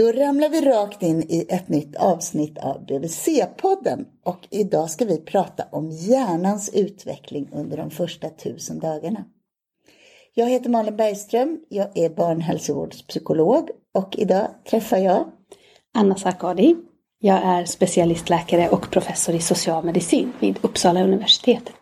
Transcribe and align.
Då 0.00 0.12
ramlar 0.12 0.48
vi 0.48 0.60
rakt 0.60 1.02
in 1.02 1.22
i 1.28 1.46
ett 1.48 1.68
nytt 1.68 1.96
avsnitt 1.96 2.58
av 2.58 2.86
BVC-podden 2.86 4.04
och 4.24 4.48
idag 4.50 4.90
ska 4.90 5.04
vi 5.04 5.20
prata 5.20 5.64
om 5.72 5.90
hjärnans 5.90 6.70
utveckling 6.74 7.48
under 7.52 7.76
de 7.76 7.90
första 7.90 8.28
tusen 8.28 8.78
dagarna. 8.78 9.24
Jag 10.34 10.46
heter 10.46 10.70
Malin 10.70 10.96
Bergström, 10.96 11.60
jag 11.68 11.98
är 11.98 12.10
barnhälsovårdspsykolog 12.10 13.70
och 13.94 14.16
idag 14.18 14.48
träffar 14.70 14.98
jag 14.98 15.24
Anna 15.94 16.16
Sarkadi. 16.16 16.76
Jag 17.18 17.42
är 17.44 17.64
specialistläkare 17.64 18.68
och 18.68 18.90
professor 18.90 19.34
i 19.34 19.40
socialmedicin 19.40 20.32
vid 20.40 20.58
Uppsala 20.62 21.04
universitet. 21.04 21.72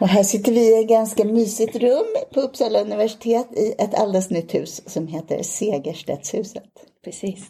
Och 0.00 0.08
här 0.08 0.22
sitter 0.22 0.52
vi 0.52 0.60
i 0.60 0.80
ett 0.80 0.88
ganska 0.88 1.24
mysigt 1.24 1.76
rum 1.76 2.06
på 2.34 2.40
Uppsala 2.40 2.80
universitet 2.80 3.46
i 3.56 3.74
ett 3.78 3.94
alldeles 3.94 4.30
nytt 4.30 4.54
hus 4.54 4.82
som 4.86 5.06
heter 5.06 5.42
Segerstedtshuset. 5.42 6.72
Precis. 7.04 7.46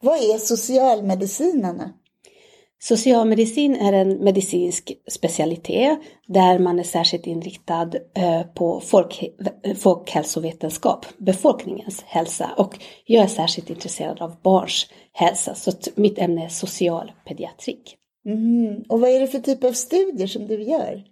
Vad 0.00 0.16
är 0.16 0.38
socialmedicinerna? 0.38 1.92
Socialmedicin 2.78 3.76
är 3.76 3.92
en 3.92 4.24
medicinsk 4.24 4.92
specialitet 5.10 5.98
där 6.26 6.58
man 6.58 6.78
är 6.78 6.82
särskilt 6.82 7.26
inriktad 7.26 7.90
eh, 8.14 8.42
på 8.42 8.80
folk, 8.80 9.24
folkhälsovetenskap, 9.78 11.06
befolkningens 11.18 12.02
hälsa 12.02 12.50
och 12.56 12.78
jag 13.04 13.24
är 13.24 13.28
särskilt 13.28 13.70
intresserad 13.70 14.22
av 14.22 14.36
barns 14.42 14.86
hälsa 15.12 15.54
så 15.54 15.72
mitt 15.94 16.18
ämne 16.18 16.44
är 16.44 16.48
socialpediatrik. 16.48 17.96
Mm. 18.26 18.82
Och 18.88 19.00
vad 19.00 19.10
är 19.10 19.20
det 19.20 19.26
för 19.26 19.38
typ 19.38 19.64
av 19.64 19.72
studier 19.72 20.26
som 20.26 20.46
du 20.46 20.62
gör? 20.62 21.04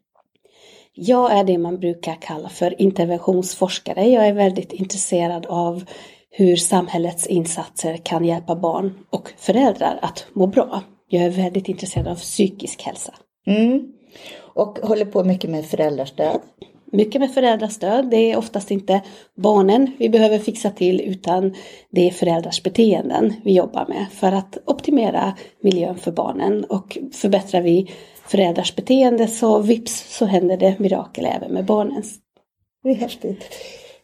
Jag 0.94 1.32
är 1.32 1.44
det 1.44 1.58
man 1.58 1.78
brukar 1.78 2.14
kalla 2.20 2.48
för 2.48 2.82
interventionsforskare. 2.82 4.08
Jag 4.08 4.26
är 4.26 4.32
väldigt 4.32 4.72
intresserad 4.72 5.46
av 5.46 5.84
hur 6.30 6.56
samhällets 6.56 7.26
insatser 7.26 7.96
kan 7.96 8.24
hjälpa 8.24 8.56
barn 8.56 8.98
och 9.10 9.32
föräldrar 9.36 9.98
att 10.02 10.26
må 10.32 10.46
bra. 10.46 10.82
Jag 11.08 11.22
är 11.22 11.30
väldigt 11.30 11.68
intresserad 11.68 12.08
av 12.08 12.14
psykisk 12.16 12.82
hälsa. 12.82 13.14
Mm. 13.46 13.92
Och 14.54 14.78
håller 14.82 15.04
på 15.04 15.24
mycket 15.24 15.50
med 15.50 15.66
föräldrastöd? 15.66 16.40
Mycket 16.94 17.20
med 17.20 17.34
föräldrastöd. 17.34 18.10
Det 18.10 18.16
är 18.32 18.36
oftast 18.36 18.70
inte 18.70 19.02
barnen 19.34 19.90
vi 19.98 20.08
behöver 20.08 20.38
fixa 20.38 20.70
till 20.70 21.00
utan 21.00 21.54
det 21.90 22.08
är 22.08 22.10
föräldrars 22.10 22.62
beteenden 22.62 23.34
vi 23.44 23.56
jobbar 23.56 23.86
med 23.88 24.06
för 24.12 24.32
att 24.32 24.58
optimera 24.66 25.34
miljön 25.60 25.98
för 25.98 26.12
barnen. 26.12 26.64
Och 26.64 26.98
förbättrar 27.12 27.62
vi 27.62 27.90
föräldrars 28.26 28.76
beteende 28.76 29.28
så 29.28 29.58
vips 29.58 30.16
så 30.18 30.24
händer 30.24 30.56
det 30.56 30.78
mirakel 30.78 31.24
även 31.24 31.52
med 31.52 31.64
barnens. 31.64 32.14
Det 32.82 32.90
är 32.90 32.94
häftigt. 32.94 33.44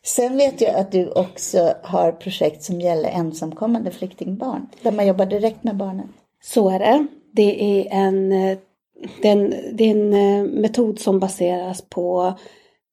Sen 0.03 0.37
vet 0.37 0.61
jag 0.61 0.75
att 0.75 0.93
du 0.93 1.11
också 1.11 1.75
har 1.83 2.13
projekt 2.13 2.63
som 2.63 2.81
gäller 2.81 3.09
ensamkommande 3.09 3.91
flyktingbarn, 3.91 4.67
där 4.83 4.93
man 4.93 5.07
jobbar 5.07 5.27
direkt 5.27 5.65
med 5.65 5.77
barnen. 5.77 6.09
Så 6.43 6.71
är 6.71 6.79
det. 6.79 7.07
Det 7.33 7.81
är 7.81 7.89
en, 7.91 8.31
den, 9.23 9.55
det 9.73 9.85
är 9.85 9.91
en 9.91 10.15
eh, 10.15 10.61
metod 10.61 10.99
som 10.99 11.21
baseras 11.21 11.83
på 11.83 12.35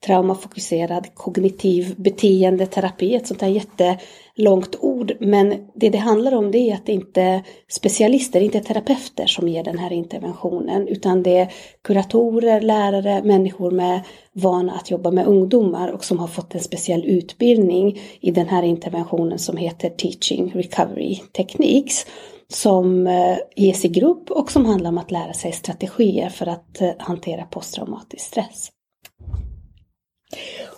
traumafokuserad 0.05 1.15
kognitiv 1.15 1.95
beteendeterapi, 1.97 3.15
ett 3.15 3.27
sånt 3.27 3.41
här 3.41 3.49
jättelångt 3.49 4.75
ord. 4.79 5.13
Men 5.19 5.53
det 5.75 5.89
det 5.89 5.97
handlar 5.97 6.35
om 6.35 6.51
det 6.51 6.57
är 6.57 6.73
att 6.73 6.85
det 6.85 6.91
inte 6.91 7.21
är 7.21 7.43
specialister, 7.69 8.41
inte 8.41 8.59
terapeuter 8.59 9.25
som 9.25 9.47
ger 9.47 9.63
den 9.63 9.77
här 9.77 9.93
interventionen, 9.93 10.87
utan 10.87 11.23
det 11.23 11.37
är 11.37 11.53
kuratorer, 11.83 12.61
lärare, 12.61 13.23
människor 13.23 13.71
med 13.71 14.01
vana 14.33 14.73
att 14.73 14.91
jobba 14.91 15.11
med 15.11 15.27
ungdomar 15.27 15.91
och 15.91 16.03
som 16.03 16.19
har 16.19 16.27
fått 16.27 16.55
en 16.55 16.61
speciell 16.61 17.05
utbildning 17.05 17.99
i 18.19 18.31
den 18.31 18.47
här 18.47 18.63
interventionen 18.63 19.39
som 19.39 19.57
heter 19.57 19.89
Teaching 19.89 20.51
Recovery 20.55 21.15
Techniques 21.15 22.05
som 22.49 23.07
eh, 23.07 23.37
ges 23.55 23.85
i 23.85 23.87
grupp 23.87 24.31
och 24.31 24.51
som 24.51 24.65
handlar 24.65 24.89
om 24.89 24.97
att 24.97 25.11
lära 25.11 25.33
sig 25.33 25.51
strategier 25.51 26.29
för 26.29 26.45
att 26.45 26.81
eh, 26.81 26.91
hantera 26.97 27.43
posttraumatisk 27.43 28.25
stress. 28.25 28.71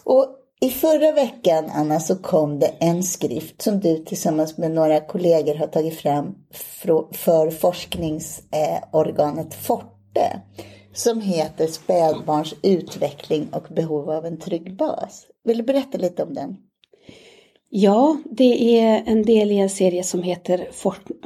Och 0.03 0.35
i 0.61 0.69
förra 0.69 1.11
veckan, 1.11 1.69
Anna, 1.73 1.99
så 1.99 2.15
kom 2.15 2.59
det 2.59 2.73
en 2.79 3.03
skrift 3.03 3.61
som 3.61 3.79
du 3.79 3.97
tillsammans 3.97 4.57
med 4.57 4.71
några 4.71 4.99
kollegor 4.99 5.55
har 5.55 5.67
tagit 5.67 5.99
fram 5.99 6.35
för 7.11 7.51
forskningsorganet 7.51 9.53
Forte 9.53 10.41
som 10.93 11.21
heter 11.21 11.67
Spädbarns 11.67 12.53
utveckling 12.63 13.49
och 13.53 13.67
behov 13.69 14.09
av 14.09 14.25
en 14.25 14.39
trygg 14.39 14.77
bas. 14.77 15.25
Vill 15.43 15.57
du 15.57 15.63
berätta 15.63 15.97
lite 15.97 16.23
om 16.23 16.33
den? 16.33 16.57
Ja, 17.72 18.18
det 18.31 18.80
är 18.80 19.03
en 19.06 19.24
del 19.24 19.52
i 19.52 19.57
en 19.57 19.69
serie 19.69 20.03
som 20.03 20.24
heter 20.24 20.68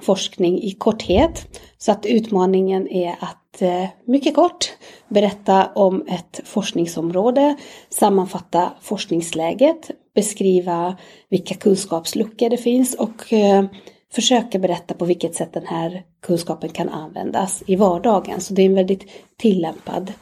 Forskning 0.02 0.62
i 0.62 0.72
korthet. 0.72 1.59
Så 1.78 1.92
att 1.92 2.06
utmaningen 2.06 2.88
är 2.88 3.16
att 3.20 3.62
eh, 3.62 3.86
mycket 4.06 4.36
kort 4.36 4.74
berätta 5.08 5.66
om 5.76 6.06
ett 6.08 6.42
forskningsområde, 6.44 7.56
sammanfatta 7.90 8.74
forskningsläget, 8.82 9.92
beskriva 10.16 10.98
vilka 11.30 11.56
kunskapsluckor 11.56 12.50
det 12.50 12.58
finns 12.58 12.96
och 12.96 13.34
eh, 13.34 13.66
försöka 14.14 14.59
berätta 14.59 14.94
på 14.94 15.06
vilket 15.06 15.36
sätt 15.36 15.53
den 15.53 15.68
här 15.68 16.03
kunskapen 16.22 16.70
kan 16.70 16.90
användas 16.90 17.64
i 17.68 17.76
vardagen. 17.76 18.42
Så 18.42 18.53
det 18.53 18.62
är 18.62 18.66
en 18.66 18.76
väldigt 18.76 19.06
tillämpad 19.38 20.14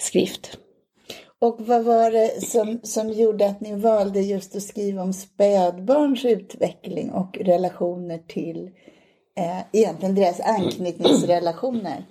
skrift. 0.00 0.58
Och 1.40 1.56
vad 1.60 1.84
var 1.84 2.10
det 2.10 2.44
som, 2.44 2.80
som 2.82 3.10
gjorde 3.10 3.46
att 3.46 3.60
ni 3.60 3.74
valde 3.74 4.20
just 4.20 4.56
att 4.56 4.62
skriva 4.62 5.02
om 5.02 5.12
spädbarns 5.12 6.24
utveckling 6.24 7.10
och 7.10 7.38
relationer 7.40 8.18
till 8.26 8.70
eh, 9.36 9.60
egentligen 9.72 10.14
deras 10.14 10.40
anknytningsrelationer? 10.40 12.04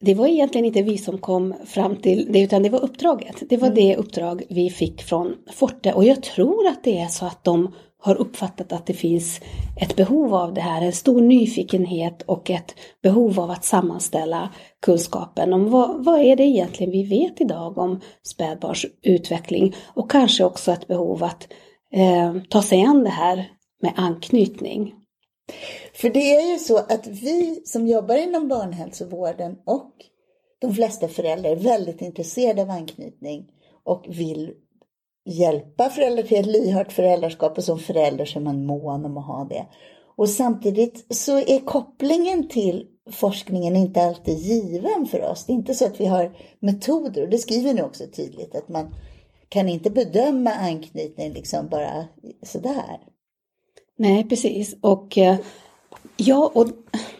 Det 0.00 0.14
var 0.14 0.26
egentligen 0.26 0.64
inte 0.64 0.82
vi 0.82 0.98
som 0.98 1.18
kom 1.18 1.54
fram 1.66 1.96
till 1.96 2.32
det 2.32 2.40
utan 2.40 2.62
det 2.62 2.70
var 2.70 2.84
uppdraget. 2.84 3.42
Det 3.48 3.56
var 3.56 3.68
mm. 3.68 3.76
det 3.76 3.96
uppdrag 3.96 4.42
vi 4.48 4.70
fick 4.70 5.02
från 5.02 5.34
Forte 5.52 5.92
och 5.92 6.04
jag 6.04 6.22
tror 6.22 6.66
att 6.66 6.84
det 6.84 6.98
är 7.00 7.08
så 7.08 7.26
att 7.26 7.44
de 7.44 7.74
har 8.04 8.14
uppfattat 8.14 8.72
att 8.72 8.86
det 8.86 8.94
finns 8.94 9.40
ett 9.80 9.96
behov 9.96 10.34
av 10.34 10.54
det 10.54 10.60
här, 10.60 10.82
en 10.82 10.92
stor 10.92 11.20
nyfikenhet 11.20 12.22
och 12.22 12.50
ett 12.50 12.74
behov 13.02 13.40
av 13.40 13.50
att 13.50 13.64
sammanställa 13.64 14.50
kunskapen 14.82 15.52
om 15.52 15.70
vad, 15.70 16.04
vad 16.04 16.20
är 16.20 16.36
det 16.36 16.44
egentligen 16.44 16.92
vi 16.92 17.02
vet 17.02 17.40
idag 17.40 17.78
om 17.78 18.00
spädbarns 18.22 18.86
utveckling 19.02 19.74
och 19.94 20.10
kanske 20.10 20.44
också 20.44 20.72
ett 20.72 20.86
behov 20.86 21.24
att 21.24 21.48
eh, 21.92 22.34
ta 22.48 22.62
sig 22.62 22.82
an 22.82 23.04
det 23.04 23.10
här 23.10 23.50
med 23.82 23.92
anknytning. 23.96 24.94
För 25.94 26.10
det 26.10 26.34
är 26.34 26.52
ju 26.52 26.58
så 26.58 26.78
att 26.78 27.06
vi 27.06 27.62
som 27.64 27.86
jobbar 27.86 28.16
inom 28.16 28.48
barnhälsovården 28.48 29.56
och 29.66 29.92
de 30.60 30.74
flesta 30.74 31.08
föräldrar 31.08 31.50
är 31.50 31.56
väldigt 31.56 32.00
intresserade 32.00 32.62
av 32.62 32.70
anknytning 32.70 33.46
och 33.84 34.04
vill 34.08 34.52
hjälpa 35.24 35.90
föräldrar 35.90 36.22
till 36.22 36.38
ett 36.38 36.46
lyhört 36.46 36.92
föräldraskap 36.92 37.58
och 37.58 37.64
som 37.64 37.78
förälder 37.78 38.24
så 38.24 38.38
är 38.38 38.42
man 38.42 38.66
mån 38.66 39.04
om 39.04 39.16
att 39.16 39.26
ha 39.26 39.44
det. 39.44 39.66
Och 40.16 40.28
samtidigt 40.28 41.06
så 41.14 41.38
är 41.38 41.64
kopplingen 41.64 42.48
till 42.48 42.86
forskningen 43.10 43.76
inte 43.76 44.02
alltid 44.02 44.38
given 44.38 45.06
för 45.06 45.30
oss. 45.30 45.44
Det 45.46 45.52
är 45.52 45.54
inte 45.54 45.74
så 45.74 45.86
att 45.86 46.00
vi 46.00 46.06
har 46.06 46.36
metoder, 46.60 47.22
och 47.22 47.28
det 47.28 47.38
skriver 47.38 47.74
ni 47.74 47.82
också 47.82 48.04
tydligt, 48.16 48.54
att 48.54 48.68
man 48.68 48.94
kan 49.48 49.68
inte 49.68 49.90
bedöma 49.90 50.50
anknytning 50.50 51.32
liksom 51.32 51.68
bara 51.68 52.04
sådär. 52.42 53.00
Nej, 53.96 54.28
precis. 54.28 54.76
Och 54.80 55.18
eh, 55.18 55.36
ja, 56.16 56.50
och 56.54 56.66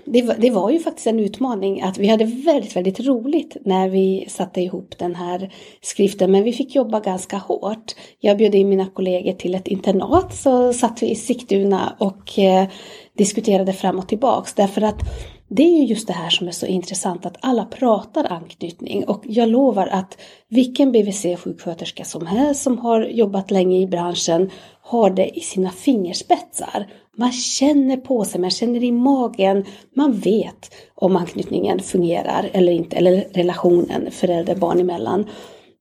det 0.04 0.22
var, 0.22 0.34
det 0.38 0.50
var 0.50 0.70
ju 0.70 0.78
faktiskt 0.78 1.06
en 1.06 1.20
utmaning 1.20 1.82
att 1.82 1.98
vi 1.98 2.08
hade 2.08 2.24
väldigt, 2.24 2.76
väldigt 2.76 3.00
roligt 3.00 3.56
när 3.64 3.88
vi 3.88 4.26
satte 4.28 4.60
ihop 4.60 4.98
den 4.98 5.14
här 5.14 5.52
skriften. 5.82 6.32
Men 6.32 6.44
vi 6.44 6.52
fick 6.52 6.74
jobba 6.74 7.00
ganska 7.00 7.36
hårt. 7.36 7.94
Jag 8.20 8.36
bjöd 8.36 8.54
in 8.54 8.68
mina 8.68 8.86
kollegor 8.86 9.32
till 9.32 9.54
ett 9.54 9.68
internat 9.68 10.34
så 10.34 10.72
satt 10.72 11.02
vi 11.02 11.10
i 11.10 11.14
Sigtuna 11.14 11.96
och 11.98 12.38
eh, 12.38 12.68
diskuterade 13.18 13.72
fram 13.72 13.98
och 13.98 14.08
tillbaks. 14.08 14.54
Därför 14.54 14.82
att 14.82 15.00
det 15.48 15.62
är 15.62 15.78
ju 15.78 15.84
just 15.84 16.06
det 16.06 16.12
här 16.12 16.30
som 16.30 16.48
är 16.48 16.52
så 16.52 16.66
intressant 16.66 17.26
att 17.26 17.36
alla 17.40 17.64
pratar 17.64 18.32
anknytning 18.32 19.04
och 19.04 19.22
jag 19.24 19.48
lovar 19.48 19.86
att 19.86 20.18
vilken 20.48 20.92
BVC-sjuksköterska 20.92 22.04
som 22.04 22.26
helst 22.26 22.62
som 22.62 22.78
har 22.78 23.04
jobbat 23.04 23.50
länge 23.50 23.78
i 23.78 23.86
branschen 23.86 24.50
har 24.82 25.10
det 25.10 25.38
i 25.38 25.40
sina 25.40 25.70
fingerspetsar. 25.70 26.86
Man 27.16 27.32
känner 27.32 27.96
på 27.96 28.24
sig, 28.24 28.40
man 28.40 28.50
känner 28.50 28.84
i 28.84 28.92
magen, 28.92 29.64
man 29.94 30.12
vet 30.12 30.74
om 30.94 31.16
anknytningen 31.16 31.80
fungerar 31.80 32.50
eller 32.52 32.72
inte, 32.72 32.96
eller 32.96 33.26
relationen 33.32 34.10
förälder-barn 34.10 34.80
emellan. 34.80 35.26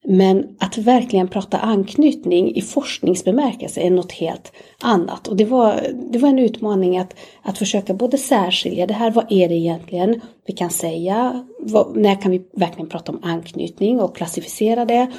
Men 0.06 0.56
att 0.60 0.78
verkligen 0.78 1.28
prata 1.28 1.58
anknytning 1.58 2.56
i 2.56 2.62
forskningsbemärkelse 2.62 3.82
är 3.82 3.90
något 3.90 4.12
helt 4.12 4.52
annat. 4.82 5.28
Och 5.28 5.36
det 5.36 5.46
var, 5.46 5.88
det 6.12 6.20
var 6.20 6.30
en 6.30 6.40
utmaning 6.40 6.98
att, 6.98 7.16
att 7.42 7.58
försöka 7.58 7.94
både 7.94 8.18
särskilja 8.18 8.88
det 8.88 8.94
här, 8.94 9.12
vad 9.12 9.32
är 9.32 9.50
det 9.50 9.56
egentligen 9.56 10.22
vi 10.46 10.54
kan 10.54 10.70
säga, 10.70 11.46
vad, 11.60 11.98
när 11.98 12.22
kan 12.22 12.32
vi 12.32 12.42
verkligen 12.54 12.90
prata 12.90 13.12
om 13.12 13.20
anknytning 13.24 14.00
och 14.00 14.16
klassificera 14.16 14.86
det. 14.86 15.12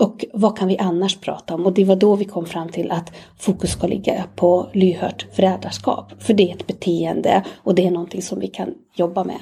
Och 0.00 0.24
vad 0.32 0.58
kan 0.58 0.68
vi 0.68 0.78
annars 0.78 1.20
prata 1.20 1.54
om? 1.54 1.66
Och 1.66 1.72
det 1.72 1.84
var 1.84 1.96
då 1.96 2.16
vi 2.16 2.24
kom 2.24 2.46
fram 2.46 2.68
till 2.68 2.90
att 2.90 3.12
fokus 3.38 3.72
ska 3.72 3.86
ligga 3.86 4.24
på 4.36 4.70
lyhört 4.72 5.26
föräldraskap. 5.32 6.12
För 6.18 6.34
det 6.34 6.50
är 6.50 6.54
ett 6.54 6.66
beteende 6.66 7.44
och 7.64 7.74
det 7.74 7.86
är 7.86 7.90
någonting 7.90 8.22
som 8.22 8.40
vi 8.40 8.48
kan 8.48 8.74
jobba 8.94 9.24
med. 9.24 9.40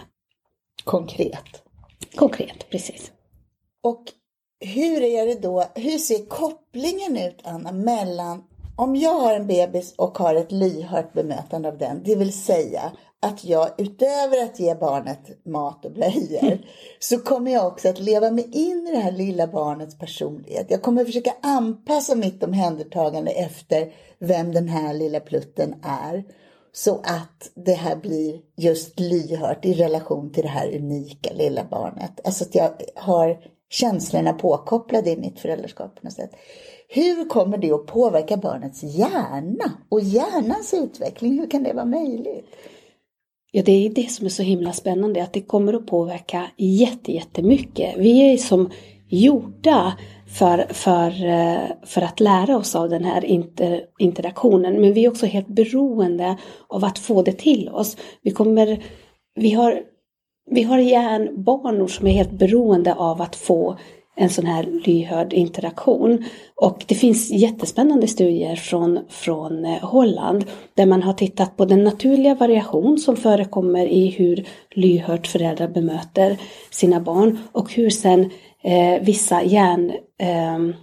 Konkret. 0.84 1.62
Konkret, 2.14 2.70
precis. 2.70 3.12
Och 3.82 4.02
hur 4.60 5.02
är 5.02 5.26
det 5.26 5.42
då, 5.42 5.64
hur 5.74 5.98
ser 5.98 6.26
kopplingen 6.26 7.16
ut 7.16 7.40
Anna 7.44 7.72
mellan 7.72 8.44
om 8.76 8.96
jag 8.96 9.20
har 9.20 9.34
en 9.34 9.46
bebis 9.46 9.94
och 9.96 10.18
har 10.18 10.34
ett 10.34 10.52
lyhört 10.52 11.12
bemötande 11.12 11.68
av 11.68 11.78
den, 11.78 12.02
det 12.04 12.16
vill 12.16 12.42
säga 12.42 12.92
att 13.20 13.44
jag 13.44 13.70
utöver 13.78 14.44
att 14.44 14.60
ge 14.60 14.74
barnet 14.74 15.46
mat 15.46 15.84
och 15.84 15.92
blöjor 15.92 16.42
mm. 16.42 16.58
så 16.98 17.18
kommer 17.18 17.50
jag 17.52 17.66
också 17.66 17.88
att 17.88 18.00
leva 18.00 18.30
mig 18.30 18.48
in 18.52 18.86
i 18.86 18.90
det 18.90 18.98
här 19.00 19.12
lilla 19.12 19.46
barnets 19.46 19.98
personlighet. 19.98 20.66
Jag 20.70 20.82
kommer 20.82 21.04
försöka 21.04 21.34
anpassa 21.42 22.14
mitt 22.14 22.42
omhändertagande 22.42 23.30
efter 23.30 23.92
vem 24.18 24.52
den 24.52 24.68
här 24.68 24.94
lilla 24.94 25.20
plutten 25.20 25.74
är. 25.82 26.24
Så 26.72 26.94
att 26.94 27.50
det 27.54 27.72
här 27.72 27.96
blir 27.96 28.40
just 28.56 29.00
lyhört 29.00 29.64
i 29.64 29.74
relation 29.74 30.32
till 30.32 30.42
det 30.42 30.48
här 30.48 30.76
unika 30.76 31.32
lilla 31.32 31.64
barnet. 31.64 32.20
Alltså 32.24 32.44
att 32.44 32.54
jag 32.54 32.70
har 32.94 33.38
känslorna 33.70 34.32
påkopplade 34.32 35.10
i 35.10 35.16
mitt 35.16 35.40
föräldraskap 35.40 35.94
på 35.94 36.00
något 36.02 36.12
sätt. 36.12 36.30
Hur 36.88 37.28
kommer 37.28 37.58
det 37.58 37.72
att 37.72 37.86
påverka 37.86 38.36
barnets 38.36 38.82
hjärna 38.82 39.72
och 39.88 40.00
hjärnans 40.00 40.74
utveckling? 40.74 41.40
Hur 41.40 41.50
kan 41.50 41.62
det 41.62 41.72
vara 41.72 41.84
möjligt? 41.84 42.46
Ja, 43.50 43.62
det 43.62 43.86
är 43.86 43.90
det 43.90 44.10
som 44.10 44.26
är 44.26 44.30
så 44.30 44.42
himla 44.42 44.72
spännande, 44.72 45.22
att 45.22 45.32
det 45.32 45.40
kommer 45.40 45.72
att 45.72 45.86
påverka 45.86 46.50
jättemycket. 46.56 47.94
Vi 47.98 48.32
är 48.32 48.36
som 48.36 48.70
gjorda 49.08 49.98
för, 50.38 50.66
för, 50.72 51.26
eh, 51.26 51.70
för 51.84 52.02
att 52.02 52.20
lära 52.20 52.56
oss 52.56 52.74
av 52.74 52.88
den 52.88 53.04
här 53.04 53.24
inter, 53.24 53.84
interaktionen, 53.98 54.80
men 54.80 54.92
vi 54.92 55.04
är 55.04 55.08
också 55.08 55.26
helt 55.26 55.48
beroende 55.48 56.36
av 56.68 56.84
att 56.84 56.98
få 56.98 57.22
det 57.22 57.38
till 57.38 57.68
oss. 57.68 57.96
Vi, 58.22 58.30
kommer, 58.30 58.84
vi 59.34 59.52
har, 59.52 59.80
vi 60.50 60.62
har 60.62 60.78
hjärnbanor 60.78 61.86
som 61.86 62.06
är 62.06 62.12
helt 62.12 62.32
beroende 62.32 62.94
av 62.94 63.22
att 63.22 63.36
få 63.36 63.78
en 64.18 64.30
sån 64.30 64.46
här 64.46 64.80
lyhörd 64.84 65.32
interaktion. 65.32 66.24
Och 66.54 66.84
det 66.86 66.94
finns 66.94 67.30
jättespännande 67.30 68.06
studier 68.06 68.56
från, 68.56 68.98
från 69.08 69.64
eh, 69.64 69.78
Holland 69.82 70.44
där 70.74 70.86
man 70.86 71.02
har 71.02 71.12
tittat 71.12 71.56
på 71.56 71.64
den 71.64 71.84
naturliga 71.84 72.34
variation 72.34 72.98
som 72.98 73.16
förekommer 73.16 73.86
i 73.86 74.06
hur 74.06 74.44
lyhört 74.74 75.26
föräldrar 75.26 75.68
bemöter 75.68 76.36
sina 76.70 77.00
barn 77.00 77.38
och 77.52 77.72
hur 77.72 77.90
sen 77.90 78.30
eh, 78.62 79.02
vissa 79.02 79.42
hjärn 79.42 79.92
eh, 80.18 80.74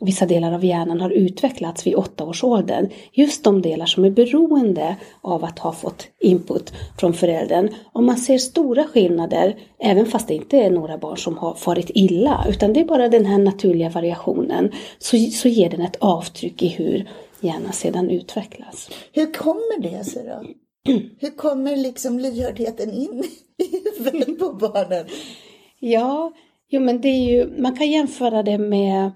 vissa 0.00 0.26
delar 0.26 0.52
av 0.52 0.64
hjärnan 0.64 1.00
har 1.00 1.10
utvecklats 1.10 1.86
vid 1.86 1.94
åttaårsåldern. 1.94 2.88
Just 3.12 3.44
de 3.44 3.62
delar 3.62 3.86
som 3.86 4.04
är 4.04 4.10
beroende 4.10 4.96
av 5.20 5.44
att 5.44 5.58
ha 5.58 5.72
fått 5.72 6.08
input 6.20 6.72
från 6.98 7.14
föräldern. 7.14 7.68
Om 7.92 8.06
man 8.06 8.16
ser 8.16 8.38
stora 8.38 8.84
skillnader, 8.84 9.56
även 9.78 10.06
fast 10.06 10.28
det 10.28 10.34
inte 10.34 10.56
är 10.56 10.70
några 10.70 10.98
barn 10.98 11.16
som 11.16 11.38
har 11.38 11.54
farit 11.54 11.90
illa, 11.94 12.46
utan 12.48 12.72
det 12.72 12.80
är 12.80 12.84
bara 12.84 13.08
den 13.08 13.26
här 13.26 13.38
naturliga 13.38 13.88
variationen, 13.88 14.72
så, 14.98 15.16
så 15.16 15.48
ger 15.48 15.70
den 15.70 15.80
ett 15.80 15.96
avtryck 15.96 16.62
i 16.62 16.68
hur 16.68 17.08
hjärnan 17.40 17.72
sedan 17.72 18.10
utvecklas. 18.10 18.90
Hur 19.12 19.32
kommer 19.32 19.82
det 19.82 20.04
sig 20.04 20.24
då? 20.24 20.44
Hur 21.18 21.36
kommer 21.36 21.76
liksom 21.76 22.18
lyhördheten 22.18 22.90
in 22.92 23.24
i 23.58 24.00
huvudet 24.00 24.38
på 24.38 24.52
barnen? 24.52 25.06
Ja, 25.78 26.32
jo 26.68 26.80
men 26.80 27.00
det 27.00 27.08
är 27.08 27.32
ju, 27.32 27.60
man 27.60 27.76
kan 27.76 27.90
jämföra 27.90 28.42
det 28.42 28.58
med 28.58 29.10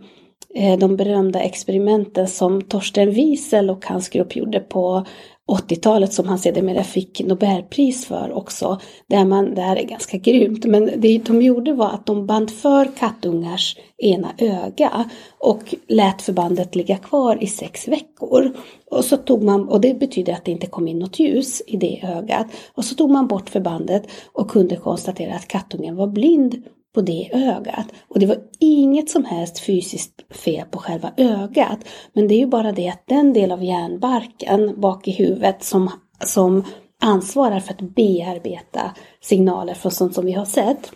Eh, 0.55 0.79
de 0.79 0.97
berömda 0.97 1.41
experimenten 1.41 2.29
som 2.29 2.63
Torsten 2.63 3.11
Wiesel 3.11 3.71
och 3.71 3.87
hans 3.87 4.09
grupp 4.09 4.37
gjorde 4.37 4.61
på 4.61 5.05
80-talet 5.51 6.13
som 6.13 6.29
han 6.29 6.39
sedermera 6.39 6.85
fick 6.85 7.21
Nobelpris 7.21 8.07
för 8.07 8.33
också. 8.33 8.81
Där 9.07 9.25
man, 9.25 9.55
det 9.55 9.61
här 9.61 9.77
är 9.77 9.83
ganska 9.83 10.17
grymt, 10.17 10.65
men 10.65 10.91
det 10.97 11.19
de 11.19 11.43
gjorde 11.43 11.73
var 11.73 11.91
att 11.91 12.07
de 12.07 12.27
band 12.27 12.51
för 12.51 12.89
kattungars 12.97 13.77
ena 13.99 14.33
öga 14.39 15.11
och 15.39 15.75
lät 15.89 16.23
förbandet 16.23 16.75
ligga 16.75 16.97
kvar 16.97 17.43
i 17.43 17.47
sex 17.47 17.89
veckor. 17.89 18.53
Och 18.91 19.05
så 19.05 19.17
tog 19.17 19.43
man, 19.43 19.69
och 19.69 19.81
det 19.81 19.95
betyder 19.95 20.33
att 20.33 20.45
det 20.45 20.53
inte 20.53 20.67
kom 20.67 20.89
in 20.89 20.99
något 20.99 21.19
ljus 21.19 21.63
i 21.67 21.77
det 21.77 22.01
ögat. 22.03 22.47
Och 22.75 22.85
så 22.85 22.95
tog 22.95 23.11
man 23.11 23.27
bort 23.27 23.51
förbandet 23.51 24.03
och 24.33 24.51
kunde 24.51 24.77
konstatera 24.77 25.35
att 25.35 25.49
kattungen 25.49 25.97
var 25.97 26.07
blind 26.07 26.63
på 26.95 27.01
det 27.01 27.31
ögat. 27.33 27.87
Och 28.09 28.19
det 28.19 28.27
var 28.27 28.39
inget 28.61 29.11
som 29.11 29.25
helst 29.25 29.59
fysiskt 29.59 30.35
fel 30.37 30.67
på 30.71 30.79
själva 30.79 31.13
ögat. 31.17 31.79
Men 32.13 32.29
det 32.29 32.35
är 32.35 32.39
ju 32.39 32.47
bara 32.47 32.73
det 32.73 32.89
att 32.89 33.07
den 33.07 33.33
del 33.33 33.53
av 33.53 33.65
hjärnbarken 33.65 34.81
bak 34.81 35.09
i 35.09 35.11
huvudet 35.11 35.65
som, 35.65 35.91
som 36.25 36.65
ansvarar 37.01 37.61
för 37.61 37.73
att 37.73 37.95
bearbeta 37.95 38.95
signaler 39.21 39.75
från 39.75 39.93
sånt 39.93 40.15
som 40.15 40.27
vi 40.27 40.33
har 40.33 40.45
sett, 40.45 40.93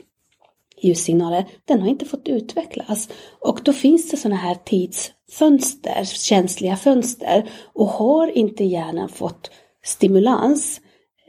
ljussignaler, 0.83 1.45
den 1.65 1.81
har 1.81 1.89
inte 1.89 2.05
fått 2.05 2.29
utvecklas. 2.29 3.09
Och 3.41 3.61
då 3.65 3.73
finns 3.73 4.11
det 4.11 4.17
sådana 4.17 4.37
här 4.37 4.55
tidsfönster, 4.55 6.05
känsliga 6.05 6.77
fönster. 6.77 7.51
Och 7.75 7.87
har 7.87 8.39
inte 8.39 8.65
hjärnan 8.65 9.09
fått 9.09 9.51
stimulans, 9.85 10.81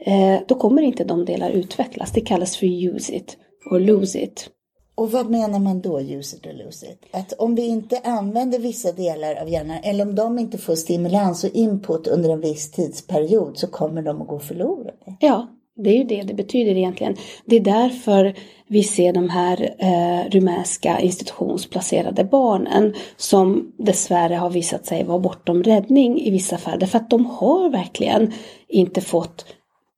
eh, 0.06 0.40
då 0.48 0.54
kommer 0.54 0.82
inte 0.82 1.04
de 1.04 1.24
delar 1.24 1.50
utvecklas. 1.50 2.12
Det 2.12 2.20
kallas 2.20 2.56
för 2.56 2.66
use 2.66 3.16
it 3.16 3.36
or 3.70 3.80
lose 3.80 4.18
it. 4.18 4.50
Och 4.96 5.12
vad 5.12 5.30
menar 5.30 5.58
man 5.58 5.80
då, 5.80 6.00
use 6.00 6.36
it 6.36 6.46
or 6.46 6.52
lose 6.52 6.86
it? 6.86 7.04
Att 7.10 7.32
om 7.32 7.54
vi 7.54 7.66
inte 7.66 8.00
använder 8.04 8.58
vissa 8.58 8.92
delar 8.92 9.34
av 9.34 9.48
hjärnan 9.48 9.78
eller 9.82 10.04
om 10.04 10.14
de 10.14 10.38
inte 10.38 10.58
får 10.58 10.74
stimulans 10.74 11.44
och 11.44 11.50
input 11.50 12.06
under 12.06 12.30
en 12.30 12.40
viss 12.40 12.70
tidsperiod 12.70 13.58
så 13.58 13.66
kommer 13.66 14.02
de 14.02 14.22
att 14.22 14.28
gå 14.28 14.38
förlorade? 14.38 14.94
Ja, 15.20 15.46
det 15.76 15.90
är 15.90 15.96
ju 15.96 16.04
det 16.04 16.22
det 16.22 16.34
betyder 16.34 16.76
egentligen. 16.76 17.16
Det 17.44 17.56
är 17.56 17.60
därför 17.60 18.34
vi 18.66 18.82
ser 18.82 19.12
de 19.12 19.28
här 19.28 19.74
eh, 19.78 20.30
rumänska 20.30 21.00
institutionsplacerade 21.00 22.24
barnen 22.24 22.94
som 23.16 23.72
dessvärre 23.78 24.34
har 24.34 24.50
visat 24.50 24.86
sig 24.86 25.04
vara 25.04 25.18
bortom 25.18 25.62
räddning 25.62 26.20
i 26.20 26.30
vissa 26.30 26.58
fall. 26.58 26.78
Därför 26.78 26.98
att 26.98 27.10
de 27.10 27.26
har 27.26 27.70
verkligen 27.70 28.32
inte 28.68 29.00
fått 29.00 29.44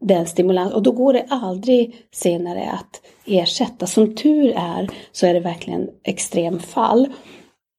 den 0.00 0.26
stimulans 0.26 0.74
och 0.74 0.82
då 0.82 0.92
går 0.92 1.12
det 1.12 1.26
aldrig 1.28 2.06
senare 2.12 2.70
att 2.70 3.00
ersätta. 3.26 3.86
Som 3.86 4.14
tur 4.14 4.52
är 4.56 4.90
så 5.12 5.26
är 5.26 5.34
det 5.34 5.40
verkligen 5.40 5.88
extremfall. 6.04 7.08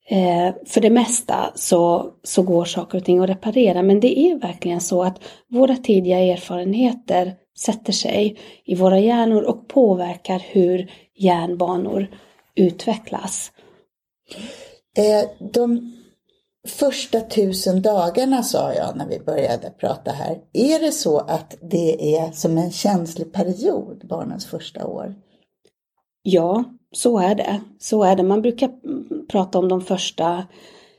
Eh, 0.09 0.53
för 0.65 0.81
det 0.81 0.89
mesta 0.89 1.51
så, 1.55 2.11
så 2.23 2.41
går 2.41 2.65
saker 2.65 2.97
och 2.97 3.05
ting 3.05 3.19
att 3.19 3.29
reparera 3.29 3.81
men 3.81 3.99
det 3.99 4.19
är 4.19 4.35
verkligen 4.35 4.81
så 4.81 5.03
att 5.03 5.21
våra 5.49 5.75
tidiga 5.75 6.19
erfarenheter 6.19 7.33
sätter 7.57 7.93
sig 7.93 8.37
i 8.65 8.75
våra 8.75 8.99
hjärnor 8.99 9.41
och 9.41 9.67
påverkar 9.67 10.43
hur 10.49 10.91
hjärnbanor 11.15 12.07
utvecklas. 12.55 13.51
Eh, 14.97 15.29
de 15.53 15.93
första 16.67 17.21
tusen 17.21 17.81
dagarna 17.81 18.43
sa 18.43 18.73
jag 18.73 18.97
när 18.97 19.07
vi 19.07 19.19
började 19.19 19.69
prata 19.69 20.11
här. 20.11 20.37
Är 20.53 20.79
det 20.79 20.91
så 20.91 21.17
att 21.17 21.57
det 21.61 22.15
är 22.15 22.31
som 22.31 22.57
en 22.57 22.71
känslig 22.71 23.33
period, 23.33 24.07
barnens 24.09 24.45
första 24.45 24.87
år? 24.87 25.15
Ja, 26.21 26.63
så 26.91 27.19
är 27.19 27.35
det. 27.35 27.61
Så 27.79 28.03
är 28.03 28.15
det. 28.15 28.23
Man 28.23 28.41
brukar 28.41 28.71
prata 29.27 29.59
om 29.59 29.69
de 29.69 29.81
första, 29.81 30.47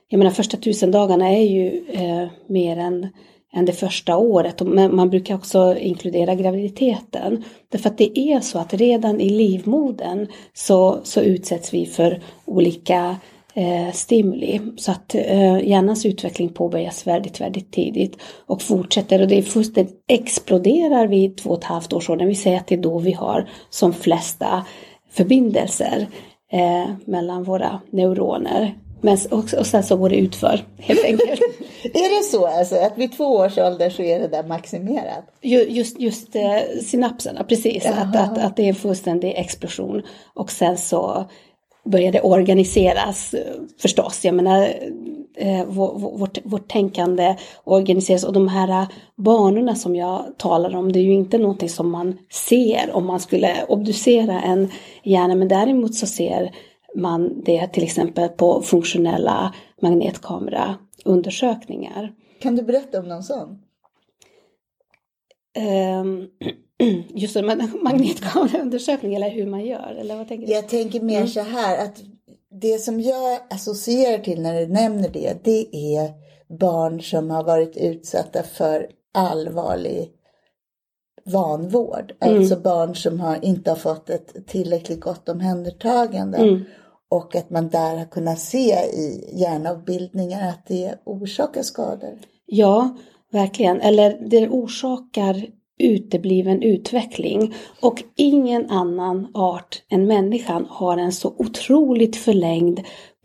jag 0.08 0.18
menar 0.18 0.30
första 0.30 0.56
tusen 0.56 0.90
dagarna 0.90 1.28
är 1.28 1.42
ju 1.42 1.84
eh, 1.88 2.28
mer 2.46 2.76
än, 2.76 3.08
än 3.52 3.64
det 3.64 3.72
första 3.72 4.16
året. 4.16 4.60
Men 4.60 4.96
man 4.96 5.10
brukar 5.10 5.34
också 5.34 5.76
inkludera 5.76 6.34
graviditeten. 6.34 7.44
Därför 7.68 7.90
att 7.90 7.98
det 7.98 8.18
är 8.18 8.40
så 8.40 8.58
att 8.58 8.74
redan 8.74 9.20
i 9.20 9.28
livmodern 9.28 10.26
så, 10.54 11.00
så 11.02 11.20
utsätts 11.20 11.74
vi 11.74 11.86
för 11.86 12.22
olika 12.44 13.16
eh, 13.60 13.92
stimuli. 13.92 14.60
Så 14.76 14.90
att 14.90 15.14
eh, 15.14 15.68
hjärnans 15.68 16.06
utveckling 16.06 16.48
påbörjas 16.48 17.06
väldigt, 17.06 17.40
väldigt 17.40 17.72
tidigt 17.72 18.16
och 18.46 18.62
fortsätter 18.62 19.20
och 19.20 19.28
det 19.28 19.42
fullständigt 19.42 20.04
exploderar 20.08 21.06
vid 21.06 21.36
två 21.36 21.50
och 21.50 21.58
ett 21.58 21.64
halvt 21.64 21.92
års 21.92 22.10
ålder. 22.10 22.26
Vi 22.26 22.34
säger 22.34 22.56
att 22.56 22.66
det 22.66 22.74
är 22.74 22.78
då 22.78 22.98
vi 22.98 23.12
har 23.12 23.48
som 23.70 23.92
flesta 23.92 24.64
förbindelser 25.10 26.06
eh, 26.52 26.90
mellan 27.04 27.44
våra 27.44 27.80
neuroner. 27.90 28.74
Men, 29.00 29.18
och, 29.30 29.54
och 29.58 29.66
sen 29.66 29.82
så 29.82 29.96
går 29.96 30.08
det 30.08 30.16
utför 30.16 30.64
helt 30.78 31.04
enkelt. 31.04 31.40
är 31.84 32.18
det 32.18 32.24
så 32.24 32.46
alltså 32.46 32.76
att 32.76 32.98
vid 32.98 33.16
två 33.16 33.24
års 33.24 33.58
ålder 33.58 33.90
så 33.90 34.02
är 34.02 34.18
det 34.20 34.28
där 34.28 34.42
maximerat? 34.42 35.24
Just, 35.40 36.00
just 36.00 36.36
eh, 36.36 36.58
synapserna, 36.82 37.44
precis. 37.44 37.86
Att, 37.86 38.16
att, 38.16 38.38
att 38.38 38.56
det 38.56 38.62
är 38.62 38.68
en 38.68 38.74
fullständig 38.74 39.34
explosion. 39.36 40.02
Och 40.34 40.50
sen 40.50 40.78
så 40.78 41.28
började 41.84 42.20
organiseras 42.20 43.34
förstås. 43.78 44.24
Jag 44.24 44.34
menar, 44.34 44.68
eh, 45.36 45.64
vårt, 45.64 46.38
vårt 46.44 46.68
tänkande 46.68 47.36
organiseras 47.64 48.24
och 48.24 48.32
de 48.32 48.48
här 48.48 48.86
banorna 49.16 49.74
som 49.74 49.96
jag 49.96 50.24
talar 50.36 50.76
om, 50.76 50.92
det 50.92 50.98
är 50.98 51.04
ju 51.04 51.12
inte 51.12 51.38
någonting 51.38 51.68
som 51.68 51.90
man 51.90 52.18
ser 52.30 52.90
om 52.92 53.06
man 53.06 53.20
skulle 53.20 53.64
obducera 53.68 54.40
en 54.40 54.68
hjärna, 55.02 55.34
men 55.34 55.48
däremot 55.48 55.94
så 55.94 56.06
ser 56.06 56.54
man 56.96 57.42
det 57.44 57.66
till 57.66 57.84
exempel 57.84 58.28
på 58.28 58.62
funktionella 58.62 59.54
magnetkameraundersökningar. 59.82 62.12
Kan 62.42 62.56
du 62.56 62.62
berätta 62.62 63.00
om 63.00 63.08
någon 63.08 63.22
sån? 63.22 63.58
Um, 65.58 66.28
just 67.14 67.36
en 67.36 67.46
magnetkameraundersökning 67.82 69.14
eller 69.14 69.30
hur 69.30 69.46
man 69.46 69.64
gör? 69.64 69.96
Eller 70.00 70.16
vad 70.16 70.28
tänker 70.28 70.46
du? 70.46 70.52
Jag 70.52 70.68
tänker 70.68 71.00
mer 71.00 71.16
mm. 71.16 71.28
så 71.28 71.40
här 71.40 71.84
att 71.84 72.02
det 72.50 72.78
som 72.78 73.00
jag 73.00 73.40
associerar 73.50 74.18
till 74.18 74.42
när 74.42 74.60
du 74.60 74.66
nämner 74.66 75.08
det, 75.08 75.44
det 75.44 75.76
är 75.76 76.10
barn 76.58 77.00
som 77.02 77.30
har 77.30 77.44
varit 77.44 77.76
utsatta 77.76 78.42
för 78.42 78.90
allvarlig 79.14 80.12
vanvård. 81.24 82.12
Mm. 82.20 82.38
Alltså 82.38 82.56
barn 82.56 82.94
som 82.94 83.20
har, 83.20 83.44
inte 83.44 83.70
har 83.70 83.76
fått 83.76 84.10
ett 84.10 84.46
tillräckligt 84.46 85.00
gott 85.00 85.28
omhändertagande. 85.28 86.38
Mm. 86.38 86.64
Och 87.08 87.36
att 87.36 87.50
man 87.50 87.68
där 87.68 87.96
har 87.96 88.04
kunnat 88.04 88.38
se 88.38 88.74
i 88.74 89.30
hjärnavbildningar 89.32 90.48
att 90.48 90.66
det 90.66 90.94
orsakar 91.04 91.62
skador. 91.62 92.18
Ja, 92.46 92.96
verkligen. 93.32 93.80
Eller 93.80 94.28
det 94.30 94.48
orsakar 94.48 95.46
utebliven 95.80 96.62
utveckling. 96.62 97.54
Och 97.80 98.02
ingen 98.16 98.70
annan 98.70 99.28
art 99.34 99.82
än 99.90 100.06
människan 100.06 100.66
har 100.70 100.96
en 100.96 101.12
så 101.12 101.34
otroligt 101.38 102.16
förlängd 102.16 102.80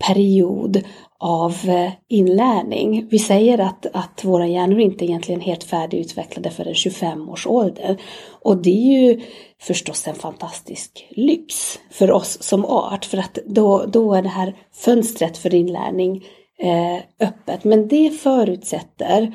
period 0.08 0.84
av 1.20 1.56
eh, 1.66 1.92
inlärning. 2.08 3.08
Vi 3.12 3.20
säger 3.20 3.60
att, 3.60 3.86
att 3.94 4.24
våra 4.24 4.48
hjärnor 4.48 4.80
inte 4.80 5.06
är 5.06 5.08
egentligen 5.08 5.42
helt 5.42 5.64
färdigutvecklade 5.64 6.50
förrän 6.50 6.74
25 6.74 7.30
års 7.30 7.48
ålder. 7.48 8.02
Och 8.42 8.58
det 8.58 8.70
är 8.70 9.02
ju 9.02 9.22
förstås 9.62 10.08
en 10.08 10.16
fantastisk 10.16 11.08
lyx 11.10 11.80
för 11.92 12.12
oss 12.12 12.44
som 12.44 12.66
art 12.66 13.06
för 13.06 13.18
att 13.18 13.38
då, 13.46 13.86
då 13.86 14.14
är 14.14 14.22
det 14.22 14.30
här 14.30 14.56
fönstret 14.74 15.38
för 15.38 15.56
inlärning 15.56 16.26
eh, 16.60 17.28
öppet. 17.28 17.64
Men 17.64 17.88
det 17.88 18.10
förutsätter 18.10 19.34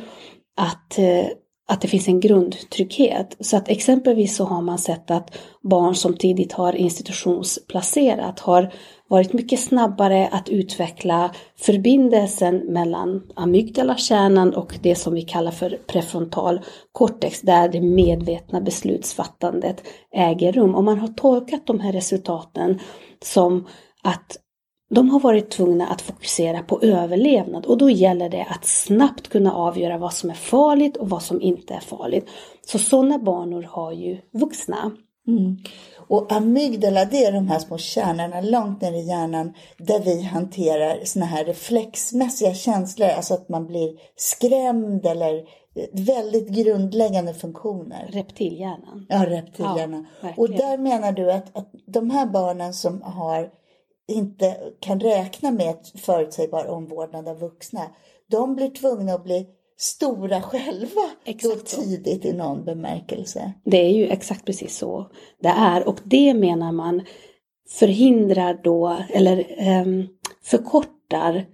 att 0.61 0.99
eh, 0.99 1.27
att 1.71 1.81
det 1.81 1.89
finns 1.89 2.09
en 2.09 2.21
grundtrygghet. 2.21 3.37
Så 3.41 3.57
att 3.57 3.69
exempelvis 3.69 4.37
så 4.37 4.45
har 4.45 4.63
man 4.63 4.79
sett 4.79 5.11
att 5.11 5.39
barn 5.63 5.95
som 5.95 6.17
tidigt 6.17 6.53
har 6.53 6.73
institutionsplacerat 6.73 8.41
har 8.41 8.73
varit 9.09 9.33
mycket 9.33 9.61
snabbare 9.61 10.29
att 10.33 10.49
utveckla 10.49 11.31
förbindelsen 11.59 12.57
mellan 12.57 13.23
amygdalakärnan 13.37 14.55
och 14.55 14.79
det 14.83 14.95
som 14.95 15.15
vi 15.15 15.23
kallar 15.23 15.51
för 15.51 15.79
prefrontal 15.87 16.61
cortex, 16.93 17.41
där 17.41 17.69
det 17.69 17.81
medvetna 17.81 18.61
beslutsfattandet 18.61 19.83
äger 20.17 20.53
rum. 20.53 20.75
Och 20.75 20.85
man 20.85 20.99
har 20.99 21.09
tolkat 21.09 21.67
de 21.67 21.81
här 21.81 21.93
resultaten 21.93 22.79
som 23.23 23.67
att 24.03 24.37
de 24.95 25.11
har 25.11 25.21
varit 25.21 25.51
tvungna 25.51 25.87
att 25.87 26.03
fokusera 26.03 26.63
på 26.63 26.83
överlevnad 26.83 27.67
och 27.67 27.79
då 27.79 27.91
gäller 27.91 28.29
det 28.29 28.47
att 28.51 28.65
snabbt 28.65 29.29
kunna 29.29 29.55
avgöra 29.55 29.99
vad 29.99 30.13
som 30.13 30.31
är 30.31 30.35
farligt 30.35 30.97
och 30.97 31.09
vad 31.09 31.23
som 31.23 31.41
inte 31.41 31.75
är 31.75 31.81
farligt. 31.81 32.29
Så 32.67 32.79
sådana 32.79 33.19
banor 33.19 33.63
har 33.63 33.93
ju 33.93 34.19
vuxna. 34.33 34.91
Mm. 35.29 35.57
Och 35.97 36.33
amygdala 36.33 37.05
det 37.05 37.25
är 37.25 37.33
de 37.33 37.49
här 37.49 37.59
små 37.59 37.79
kärnorna 37.79 38.41
långt 38.41 38.83
ner 38.83 38.93
i 38.93 39.09
hjärnan 39.09 39.55
där 39.79 40.01
vi 40.01 40.23
hanterar 40.23 41.05
såna 41.05 41.27
här 41.27 41.45
reflexmässiga 41.45 42.55
känslor, 42.55 43.09
alltså 43.09 43.35
att 43.35 43.49
man 43.49 43.67
blir 43.67 43.91
skrämd 44.17 45.07
eller 45.07 45.45
väldigt 45.93 46.49
grundläggande 46.49 47.35
funktioner. 47.35 48.09
Reptilhjärnan. 48.13 49.07
Ja, 49.09 49.27
reptilhjärnan. 49.27 50.07
Ja, 50.21 50.29
och 50.37 50.51
där 50.51 50.79
menar 50.79 51.13
du 51.13 51.33
att, 51.33 51.57
att 51.57 51.71
de 51.87 52.11
här 52.11 52.27
barnen 52.27 52.75
som 52.75 53.03
har 53.03 53.60
inte 54.13 54.57
kan 54.81 55.01
räkna 55.01 55.51
med 55.51 55.77
förutsägbar 55.95 56.67
omvårdnad 56.67 57.29
av 57.29 57.39
vuxna, 57.39 57.81
de 58.31 58.57
blir 58.57 58.71
tvungna 58.71 59.15
att 59.15 59.25
bli 59.25 59.47
stora 59.79 60.43
själva 60.43 61.11
exakt 61.25 61.77
då 61.77 61.83
tidigt 61.83 62.25
i 62.25 62.33
någon 62.33 62.65
bemärkelse. 62.65 63.53
Det 63.65 63.77
är 63.77 63.91
ju 63.91 64.09
exakt 64.09 64.45
precis 64.45 64.77
så 64.77 65.11
det 65.43 65.49
är 65.49 65.89
och 65.89 66.01
det 66.05 66.35
menar 66.35 66.73
man 66.73 67.03
förhindrar 67.69 68.61
då 68.65 68.97
eller 69.11 69.47
um, 69.83 70.09
förkortar 70.43 71.47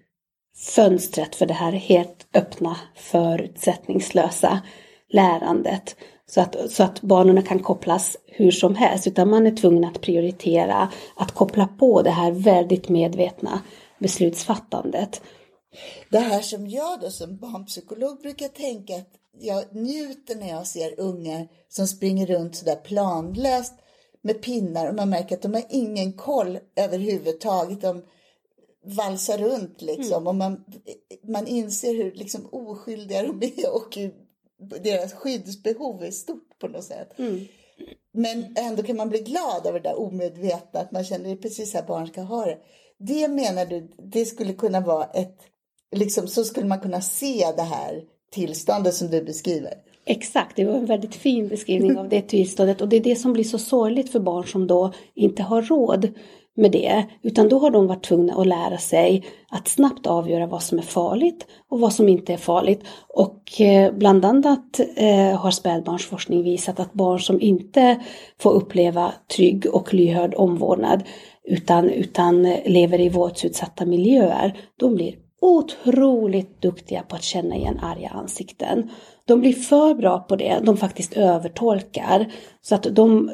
fönstret 0.56 1.34
för 1.34 1.46
det 1.46 1.54
här 1.54 1.72
helt 1.72 2.26
öppna 2.34 2.76
förutsättningslösa 2.94 4.62
lärandet. 5.08 5.96
Så 6.28 6.40
att, 6.40 6.70
så 6.70 6.82
att 6.82 7.00
banorna 7.00 7.42
kan 7.42 7.58
kopplas 7.58 8.16
hur 8.26 8.50
som 8.50 8.74
helst, 8.74 9.06
utan 9.06 9.30
man 9.30 9.46
är 9.46 9.56
tvungen 9.56 9.84
att 9.84 10.00
prioritera 10.00 10.92
att 11.16 11.32
koppla 11.32 11.66
på 11.66 12.02
det 12.02 12.10
här 12.10 12.32
väldigt 12.32 12.88
medvetna 12.88 13.60
beslutsfattandet. 13.98 15.20
Det 16.10 16.18
här 16.18 16.40
som 16.40 16.68
jag 16.68 17.00
då 17.00 17.10
som 17.10 17.36
barnpsykolog 17.36 18.20
brukar 18.20 18.48
tänka 18.48 18.96
att 18.96 19.10
jag 19.40 19.74
njuter 19.74 20.36
när 20.36 20.48
jag 20.48 20.66
ser 20.66 21.00
ungar 21.00 21.48
som 21.68 21.86
springer 21.86 22.26
runt 22.26 22.56
sådär 22.56 22.76
planlöst 22.76 23.74
med 24.22 24.42
pinnar 24.42 24.88
och 24.88 24.94
man 24.94 25.10
märker 25.10 25.36
att 25.36 25.42
de 25.42 25.54
har 25.54 25.64
ingen 25.70 26.12
koll 26.12 26.58
överhuvudtaget. 26.76 27.80
De 27.80 28.02
valsar 28.84 29.38
runt 29.38 29.82
liksom 29.82 30.16
mm. 30.16 30.26
och 30.26 30.34
man, 30.34 30.64
man 31.28 31.46
inser 31.46 31.94
hur 31.94 32.12
liksom 32.12 32.48
oskyldiga 32.52 33.22
de 33.22 33.42
är 33.42 33.74
och 33.74 33.96
hur 33.96 34.25
deras 34.58 35.12
skyddsbehov 35.12 36.04
är 36.04 36.10
stort 36.10 36.58
på 36.58 36.68
något 36.68 36.84
sätt. 36.84 37.18
Mm. 37.18 37.40
Men 38.12 38.56
ändå 38.56 38.82
kan 38.82 38.96
man 38.96 39.08
bli 39.08 39.18
glad 39.18 39.66
över 39.66 39.80
det 39.80 39.88
där 39.88 40.00
omedvetna, 40.00 40.80
att 40.80 40.92
man 40.92 41.04
känner 41.04 41.30
det 41.30 41.36
precis 41.36 41.70
så 41.70 41.78
här 41.78 41.86
barn 41.86 42.06
ska 42.06 42.20
ha 42.20 42.44
det. 42.44 42.58
Det 42.98 43.28
menar 43.28 43.66
du, 43.66 43.88
det 44.12 44.24
skulle 44.24 44.52
kunna 44.52 44.80
vara 44.80 45.04
ett, 45.04 45.38
liksom 45.96 46.28
så 46.28 46.44
skulle 46.44 46.66
man 46.66 46.80
kunna 46.80 47.00
se 47.00 47.52
det 47.56 47.62
här 47.62 48.02
tillståndet 48.30 48.94
som 48.94 49.08
du 49.08 49.22
beskriver. 49.22 49.74
Exakt, 50.04 50.56
det 50.56 50.64
var 50.64 50.74
en 50.74 50.86
väldigt 50.86 51.14
fin 51.14 51.48
beskrivning 51.48 51.98
av 51.98 52.08
det 52.08 52.22
tillståndet 52.22 52.80
och 52.80 52.88
det 52.88 52.96
är 52.96 53.00
det 53.00 53.16
som 53.16 53.32
blir 53.32 53.44
så 53.44 53.58
sorgligt 53.58 54.12
för 54.12 54.20
barn 54.20 54.46
som 54.46 54.66
då 54.66 54.92
inte 55.14 55.42
har 55.42 55.62
råd 55.62 56.08
med 56.56 56.72
det, 56.72 57.04
utan 57.22 57.48
då 57.48 57.58
har 57.58 57.70
de 57.70 57.86
varit 57.86 58.04
tvungna 58.04 58.34
att 58.34 58.46
lära 58.46 58.78
sig 58.78 59.24
att 59.50 59.68
snabbt 59.68 60.06
avgöra 60.06 60.46
vad 60.46 60.62
som 60.62 60.78
är 60.78 60.82
farligt 60.82 61.46
och 61.68 61.80
vad 61.80 61.92
som 61.92 62.08
inte 62.08 62.32
är 62.32 62.36
farligt. 62.36 62.84
Och 63.08 63.60
eh, 63.60 63.92
bland 63.92 64.24
annat 64.24 64.80
eh, 64.96 65.40
har 65.40 65.50
spädbarnsforskning 65.50 66.42
visat 66.42 66.80
att 66.80 66.92
barn 66.92 67.20
som 67.20 67.40
inte 67.40 68.00
får 68.38 68.50
uppleva 68.52 69.12
trygg 69.36 69.66
och 69.72 69.94
lyhörd 69.94 70.34
omvårdnad 70.36 71.02
utan, 71.44 71.90
utan 71.90 72.42
lever 72.64 73.00
i 73.00 73.08
våldsutsatta 73.08 73.86
miljöer, 73.86 74.58
de 74.76 74.94
blir 74.94 75.14
otroligt 75.40 76.62
duktiga 76.62 77.02
på 77.02 77.16
att 77.16 77.22
känna 77.22 77.56
igen 77.56 77.80
arga 77.82 78.08
ansikten. 78.08 78.90
De 79.24 79.40
blir 79.40 79.52
för 79.52 79.94
bra 79.94 80.18
på 80.18 80.36
det, 80.36 80.60
de 80.62 80.76
faktiskt 80.76 81.12
övertolkar. 81.12 82.32
Så 82.62 82.74
att 82.74 82.82
de, 82.82 83.30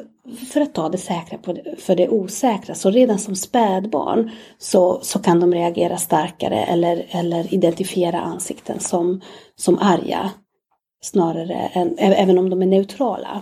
för 0.51 0.61
att 0.61 0.73
ta 0.73 0.89
det 0.89 0.97
säkra 0.97 1.39
för 1.77 1.95
det 1.95 2.09
osäkra. 2.09 2.75
Så 2.75 2.89
redan 2.89 3.19
som 3.19 3.35
spädbarn 3.35 4.31
så, 4.57 4.99
så 5.01 5.19
kan 5.19 5.39
de 5.39 5.53
reagera 5.53 5.97
starkare 5.97 6.63
eller, 6.63 7.07
eller 7.11 7.53
identifiera 7.53 8.21
ansikten 8.21 8.79
som, 8.79 9.21
som 9.55 9.77
arga. 9.77 10.31
Snarare 11.01 11.53
än, 11.73 11.97
även 11.97 12.37
om 12.37 12.49
de 12.49 12.61
är 12.61 12.65
neutrala. 12.65 13.41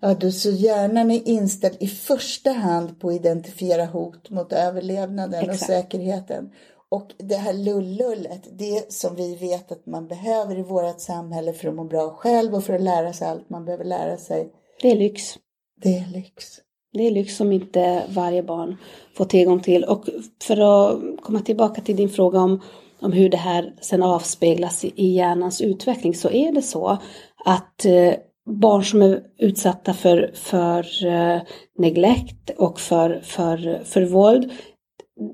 Ja, 0.00 0.14
du, 0.14 0.32
så 0.32 0.50
hjärnan 0.50 1.10
är 1.10 1.28
inställd 1.28 1.76
i 1.80 1.88
första 1.88 2.50
hand 2.50 3.00
på 3.00 3.08
att 3.08 3.14
identifiera 3.14 3.84
hot 3.84 4.30
mot 4.30 4.52
överlevnaden 4.52 5.40
Exakt. 5.40 5.62
och 5.62 5.66
säkerheten. 5.66 6.50
Och 6.88 7.10
det 7.18 7.36
här 7.36 7.52
lullullet, 7.52 8.48
det 8.58 8.92
som 8.92 9.16
vi 9.16 9.36
vet 9.36 9.72
att 9.72 9.86
man 9.86 10.08
behöver 10.08 10.58
i 10.58 10.62
vårt 10.62 11.00
samhälle 11.00 11.52
för 11.52 11.68
att 11.68 11.74
må 11.74 11.84
bra 11.84 12.10
själv 12.10 12.54
och 12.54 12.64
för 12.64 12.72
att 12.72 12.82
lära 12.82 13.12
sig 13.12 13.28
allt 13.28 13.50
man 13.50 13.64
behöver 13.64 13.84
lära 13.84 14.16
sig. 14.16 14.52
Det 14.82 14.90
är 14.90 14.96
lyx. 14.96 15.38
Det 15.82 15.96
är 15.96 16.12
lyx. 16.12 16.44
Det 16.92 17.06
är 17.06 17.10
lyx 17.10 17.36
som 17.36 17.52
inte 17.52 18.02
varje 18.08 18.42
barn 18.42 18.76
får 19.16 19.24
tillgång 19.24 19.60
till. 19.60 19.84
Och 19.84 20.04
för 20.42 20.56
att 20.56 21.00
komma 21.20 21.40
tillbaka 21.40 21.80
till 21.80 21.96
din 21.96 22.08
fråga 22.08 22.40
om, 22.40 22.60
om 23.00 23.12
hur 23.12 23.28
det 23.28 23.36
här 23.36 23.74
sen 23.80 24.02
avspeglas 24.02 24.84
i, 24.84 25.06
hjärnans 25.06 25.60
utveckling 25.60 26.14
så 26.14 26.30
är 26.30 26.52
det 26.52 26.62
så 26.62 26.98
att 27.44 27.84
eh, 27.84 28.14
barn 28.46 28.84
som 28.84 29.02
är 29.02 29.22
utsatta 29.38 29.94
för, 29.94 30.30
för 30.34 31.06
eh, 31.06 31.42
neglekt 31.78 32.50
och 32.58 32.80
för, 32.80 33.20
för, 33.20 33.82
för 33.84 34.04
våld 34.04 34.50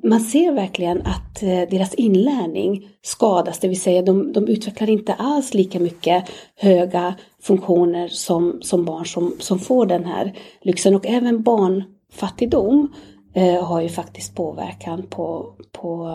man 0.02 0.20
ser 0.20 0.52
verkligen 0.52 1.02
att 1.02 1.42
eh, 1.42 1.62
deras 1.70 1.94
inlärning 1.94 2.88
skadas, 3.02 3.58
det 3.58 3.68
vill 3.68 3.80
säga 3.80 4.02
de, 4.02 4.32
de 4.32 4.48
utvecklar 4.48 4.90
inte 4.90 5.14
alls 5.14 5.54
lika 5.54 5.80
mycket 5.80 6.24
höga 6.56 7.14
funktioner 7.42 8.08
som, 8.08 8.58
som 8.62 8.84
barn 8.84 9.06
som, 9.06 9.34
som 9.38 9.58
får 9.58 9.86
den 9.86 10.04
här 10.04 10.38
lyxen. 10.60 10.94
Och 10.94 11.06
även 11.06 11.42
barnfattigdom 11.42 12.92
eh, 13.34 13.64
har 13.64 13.80
ju 13.80 13.88
faktiskt 13.88 14.34
påverkan 14.34 15.02
på, 15.02 15.54
på, 15.72 16.10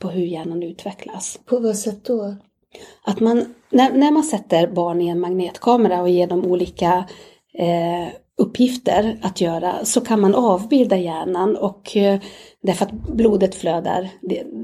på 0.00 0.08
hur 0.08 0.26
hjärnan 0.26 0.62
utvecklas. 0.62 1.38
På 1.44 1.58
vad 1.58 1.76
sätt 1.76 2.04
då? 2.04 2.36
Att 3.04 3.20
man, 3.20 3.54
när, 3.70 3.92
när 3.92 4.10
man 4.10 4.22
sätter 4.22 4.66
barn 4.66 5.00
i 5.00 5.08
en 5.08 5.20
magnetkamera 5.20 6.02
och 6.02 6.08
ger 6.08 6.26
dem 6.26 6.44
olika 6.44 7.04
eh, 7.58 8.08
uppgifter 8.38 9.18
att 9.22 9.40
göra 9.40 9.84
så 9.84 10.00
kan 10.00 10.20
man 10.20 10.34
avbilda 10.34 10.96
hjärnan 10.96 11.56
och 11.56 11.96
eh, 11.96 12.20
därför 12.62 12.84
att 12.84 12.92
blodet 12.92 13.54
flödar 13.54 14.08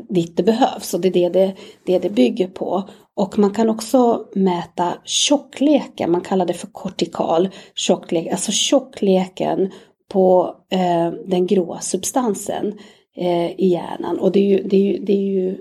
dit 0.08 0.36
det 0.36 0.42
behövs 0.42 0.94
och 0.94 1.00
det 1.00 1.08
är 1.08 1.12
det 1.12 1.28
det, 1.28 1.56
det 1.86 1.98
det 1.98 2.10
bygger 2.10 2.48
på. 2.48 2.88
Och 3.14 3.38
man 3.38 3.50
kan 3.50 3.70
också 3.70 4.26
mäta 4.34 4.94
tjockleken, 5.04 6.10
man 6.10 6.20
kallar 6.20 6.46
det 6.46 6.54
för 6.54 6.66
kortikal 6.66 7.48
tjocklek, 7.74 8.26
alltså 8.32 8.52
tjockleken 8.52 9.70
på 10.12 10.56
eh, 10.70 11.10
den 11.26 11.46
gråa 11.46 11.80
substansen 11.80 12.78
eh, 13.16 13.50
i 13.50 13.66
hjärnan. 13.66 14.18
Och 14.18 14.32
det 14.32 14.38
är, 14.40 14.44
ju, 14.44 14.62
det, 14.62 14.76
är 14.76 14.92
ju, 14.92 14.98
det, 14.98 15.12
är 15.12 15.26
ju, 15.26 15.58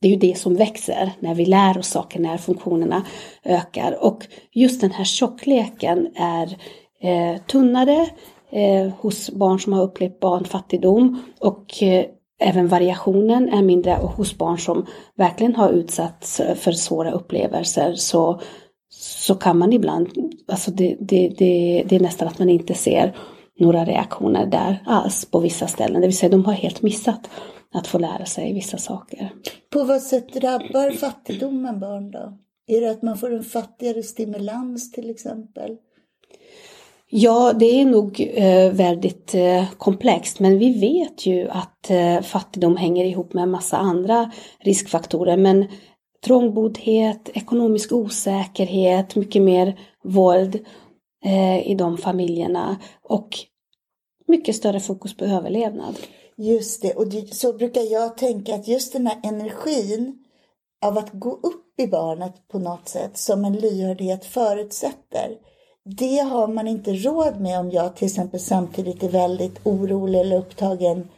det 0.00 0.08
är 0.08 0.10
ju 0.10 0.16
det 0.16 0.38
som 0.38 0.54
växer 0.54 1.10
när 1.20 1.34
vi 1.34 1.46
lär 1.46 1.78
oss 1.78 1.88
saker, 1.88 2.20
när 2.20 2.36
funktionerna 2.36 3.06
ökar. 3.44 4.04
Och 4.04 4.26
just 4.52 4.80
den 4.80 4.90
här 4.90 5.04
tjockleken 5.04 6.08
är 6.16 6.56
eh, 7.00 7.40
tunnare 7.40 8.06
eh, 8.50 8.92
hos 8.98 9.30
barn 9.30 9.60
som 9.60 9.72
har 9.72 9.82
upplevt 9.82 10.20
barnfattigdom 10.20 11.22
och 11.40 11.82
eh, 11.82 12.04
även 12.44 12.68
variationen 12.68 13.48
är 13.48 13.62
mindre 13.62 13.98
och 13.98 14.10
hos 14.10 14.38
barn 14.38 14.58
som 14.58 14.86
verkligen 15.16 15.56
har 15.56 15.70
utsatts 15.70 16.40
för 16.54 16.72
svåra 16.72 17.12
upplevelser 17.12 17.94
så, 17.94 18.40
så 18.90 19.34
kan 19.34 19.58
man 19.58 19.72
ibland, 19.72 20.08
alltså 20.48 20.70
det, 20.70 20.96
det, 21.00 21.28
det, 21.28 21.84
det 21.88 21.96
är 21.96 22.00
nästan 22.00 22.28
att 22.28 22.38
man 22.38 22.48
inte 22.48 22.74
ser 22.74 23.16
några 23.58 23.84
reaktioner 23.84 24.46
där 24.46 24.82
alls 24.86 25.24
på 25.24 25.40
vissa 25.40 25.66
ställen. 25.66 26.00
Det 26.00 26.06
vill 26.06 26.16
säga 26.16 26.30
de 26.30 26.44
har 26.44 26.52
helt 26.52 26.82
missat 26.82 27.30
att 27.74 27.86
få 27.86 27.98
lära 27.98 28.24
sig 28.24 28.54
vissa 28.54 28.78
saker. 28.78 29.32
På 29.72 29.84
vad 29.84 30.02
sätt 30.02 30.32
drabbar 30.32 30.90
fattigdomen 30.90 31.80
barn 31.80 32.10
då? 32.10 32.38
Är 32.66 32.80
det 32.80 32.90
att 32.90 33.02
man 33.02 33.18
får 33.18 33.34
en 33.34 33.44
fattigare 33.44 34.02
stimulans 34.02 34.92
till 34.92 35.10
exempel? 35.10 35.76
Ja, 37.16 37.52
det 37.52 37.80
är 37.80 37.84
nog 37.84 38.30
eh, 38.34 38.72
väldigt 38.72 39.34
eh, 39.34 39.70
komplext, 39.78 40.40
men 40.40 40.58
vi 40.58 40.80
vet 40.80 41.26
ju 41.26 41.48
att 41.48 41.90
eh, 41.90 42.20
fattigdom 42.20 42.76
hänger 42.76 43.04
ihop 43.04 43.32
med 43.32 43.42
en 43.42 43.50
massa 43.50 43.76
andra 43.76 44.30
riskfaktorer. 44.60 45.36
Men 45.36 45.66
trångboddhet, 46.24 47.30
ekonomisk 47.34 47.92
osäkerhet, 47.92 49.16
mycket 49.16 49.42
mer 49.42 49.80
våld 50.04 50.54
eh, 51.24 51.70
i 51.70 51.74
de 51.74 51.98
familjerna 51.98 52.76
och 53.02 53.28
mycket 54.26 54.56
större 54.56 54.80
fokus 54.80 55.16
på 55.16 55.24
överlevnad. 55.24 55.94
Just 56.36 56.82
det, 56.82 56.94
och 56.94 57.08
det, 57.08 57.34
så 57.34 57.52
brukar 57.52 57.82
jag 57.82 58.16
tänka 58.16 58.54
att 58.54 58.68
just 58.68 58.92
den 58.92 59.06
här 59.06 59.20
energin 59.22 60.24
av 60.84 60.98
att 60.98 61.10
gå 61.12 61.32
upp 61.32 61.80
i 61.80 61.86
barnet 61.86 62.48
på 62.48 62.58
något 62.58 62.88
sätt 62.88 63.18
som 63.18 63.44
en 63.44 63.56
lyhördhet 63.56 64.24
förutsätter 64.24 65.38
det 65.84 66.18
har 66.18 66.48
man 66.48 66.68
inte 66.68 66.92
råd 66.92 67.40
med 67.40 67.60
om 67.60 67.70
jag 67.70 67.96
till 67.96 68.06
exempel 68.06 68.40
samtidigt 68.40 69.02
är 69.02 69.08
väldigt 69.08 69.66
orolig 69.66 70.20
eller 70.20 70.38
upptagen 70.38 71.08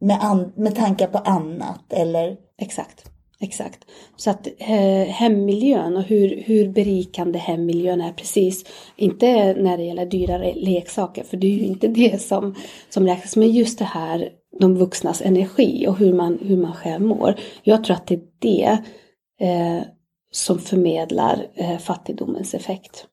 med, 0.00 0.18
an, 0.20 0.52
med 0.56 0.74
tankar 0.74 1.06
på 1.06 1.18
annat. 1.18 1.92
Eller... 1.92 2.36
Exakt. 2.58 3.10
Exakt. 3.40 3.84
Så 4.16 4.30
att 4.30 4.46
eh, 4.58 5.08
hemmiljön 5.08 5.96
och 5.96 6.02
hur, 6.02 6.42
hur 6.46 6.68
berikande 6.68 7.38
hemmiljön 7.38 8.00
är 8.00 8.12
precis, 8.12 8.64
inte 8.96 9.54
när 9.54 9.76
det 9.76 9.82
gäller 9.82 10.06
dyrare 10.06 10.54
leksaker, 10.54 11.24
för 11.24 11.36
det 11.36 11.46
är 11.46 11.50
ju 11.50 11.64
inte 11.64 11.88
det 11.88 12.22
som, 12.22 12.54
som 12.88 13.06
räknas, 13.06 13.36
men 13.36 13.50
just 13.50 13.78
det 13.78 13.84
här, 13.84 14.28
de 14.60 14.74
vuxnas 14.74 15.22
energi 15.22 15.86
och 15.88 15.98
hur 15.98 16.12
man, 16.12 16.38
hur 16.42 16.56
man 16.56 16.72
själv 16.72 17.04
mår. 17.06 17.34
Jag 17.62 17.84
tror 17.84 17.96
att 17.96 18.06
det 18.06 18.14
är 18.14 18.22
det 18.38 18.78
eh, 19.40 19.82
som 20.30 20.58
förmedlar 20.58 21.46
eh, 21.54 21.78
fattigdomens 21.78 22.54
effekt. 22.54 23.06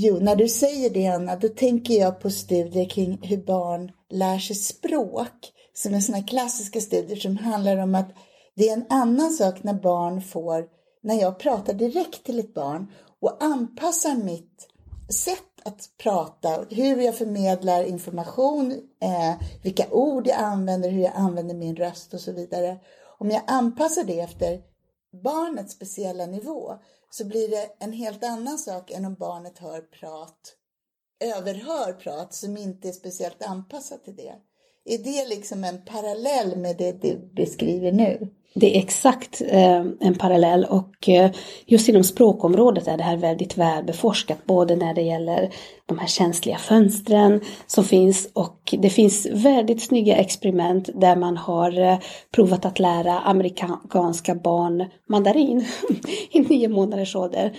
Jo, 0.00 0.18
när 0.20 0.36
du 0.36 0.48
säger 0.48 0.90
det 0.90 1.06
Anna, 1.06 1.36
då 1.36 1.48
tänker 1.48 1.94
jag 1.94 2.20
på 2.20 2.30
studier 2.30 2.88
kring 2.88 3.18
hur 3.22 3.36
barn 3.36 3.90
lär 4.10 4.38
sig 4.38 4.56
språk. 4.56 5.52
Som 5.74 5.94
är 5.94 6.00
sådana 6.00 6.24
klassiska 6.24 6.80
studier 6.80 7.16
som 7.16 7.36
handlar 7.36 7.76
om 7.76 7.94
att 7.94 8.08
det 8.54 8.68
är 8.68 8.72
en 8.72 8.86
annan 8.88 9.30
sak 9.30 9.62
när 9.62 9.74
barn 9.74 10.22
får, 10.22 10.66
när 11.02 11.20
jag 11.20 11.38
pratar 11.38 11.74
direkt 11.74 12.24
till 12.24 12.38
ett 12.38 12.54
barn 12.54 12.92
och 13.20 13.42
anpassar 13.44 14.16
mitt 14.16 14.68
sätt 15.08 15.60
att 15.64 15.90
prata, 16.02 16.64
hur 16.70 17.00
jag 17.00 17.18
förmedlar 17.18 17.84
information, 17.84 18.72
eh, 19.02 19.46
vilka 19.62 19.90
ord 19.90 20.26
jag 20.26 20.38
använder, 20.38 20.90
hur 20.90 21.02
jag 21.02 21.12
använder 21.14 21.54
min 21.54 21.76
röst 21.76 22.14
och 22.14 22.20
så 22.20 22.32
vidare. 22.32 22.78
Om 23.18 23.30
jag 23.30 23.42
anpassar 23.46 24.04
det 24.04 24.20
efter 24.20 24.60
barnets 25.22 25.72
speciella 25.72 26.26
nivå 26.26 26.78
så 27.10 27.24
blir 27.24 27.48
det 27.48 27.70
en 27.78 27.92
helt 27.92 28.24
annan 28.24 28.58
sak 28.58 28.90
än 28.90 29.04
om 29.04 29.14
barnet 29.14 29.58
hör 29.58 29.80
prat, 29.80 30.56
överhör 31.24 31.92
prat 31.92 32.34
som 32.34 32.56
inte 32.56 32.88
är 32.88 32.92
speciellt 32.92 33.42
anpassat 33.42 34.04
till 34.04 34.16
det. 34.16 34.34
Är 34.84 34.98
det 34.98 35.28
liksom 35.28 35.64
en 35.64 35.84
parallell 35.84 36.56
med 36.56 36.76
det 36.76 36.92
du 36.92 37.30
beskriver 37.34 37.92
nu? 37.92 38.34
Det 38.54 38.76
är 38.76 38.80
exakt 38.80 39.42
eh, 39.48 39.84
en 40.00 40.14
parallell 40.18 40.64
och 40.64 41.08
eh, 41.08 41.30
just 41.66 41.88
inom 41.88 42.04
språkområdet 42.04 42.88
är 42.88 42.96
det 42.96 43.02
här 43.02 43.16
väldigt 43.16 43.58
väl 43.58 43.84
beforskat 43.84 44.46
både 44.46 44.76
när 44.76 44.94
det 44.94 45.02
gäller 45.02 45.50
de 45.86 45.98
här 45.98 46.06
känsliga 46.06 46.58
fönstren 46.58 47.40
som 47.66 47.84
finns 47.84 48.30
och 48.32 48.74
det 48.78 48.90
finns 48.90 49.26
väldigt 49.32 49.82
snygga 49.82 50.16
experiment 50.16 50.88
där 50.94 51.16
man 51.16 51.36
har 51.36 51.80
eh, 51.80 51.98
provat 52.34 52.64
att 52.64 52.78
lära 52.78 53.18
amerikanska 53.18 54.34
barn 54.34 54.84
mandarin 55.08 55.64
i 56.30 56.40
nio 56.40 56.68
månaders 56.68 57.16
ålder. 57.16 57.52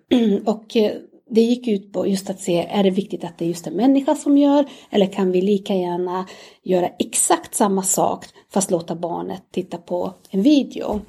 och 0.46 0.76
eh, 0.76 0.92
det 1.34 1.40
gick 1.40 1.68
ut 1.68 1.92
på 1.92 2.06
just 2.06 2.30
att 2.30 2.40
se, 2.40 2.66
är 2.70 2.82
det 2.82 2.90
viktigt 2.90 3.24
att 3.24 3.38
det 3.38 3.44
är 3.44 3.48
just 3.48 3.66
en 3.66 3.74
människa 3.74 4.14
som 4.14 4.38
gör 4.38 4.64
eller 4.90 5.06
kan 5.06 5.32
vi 5.32 5.40
lika 5.40 5.74
gärna 5.74 6.26
göra 6.62 6.88
exakt 6.98 7.54
samma 7.54 7.82
sak 7.82 8.24
fast 8.50 8.70
låta 8.70 8.94
barnet 8.94 9.42
titta 9.50 9.78
på 9.78 10.12
en 10.30 10.42
video? 10.42 11.00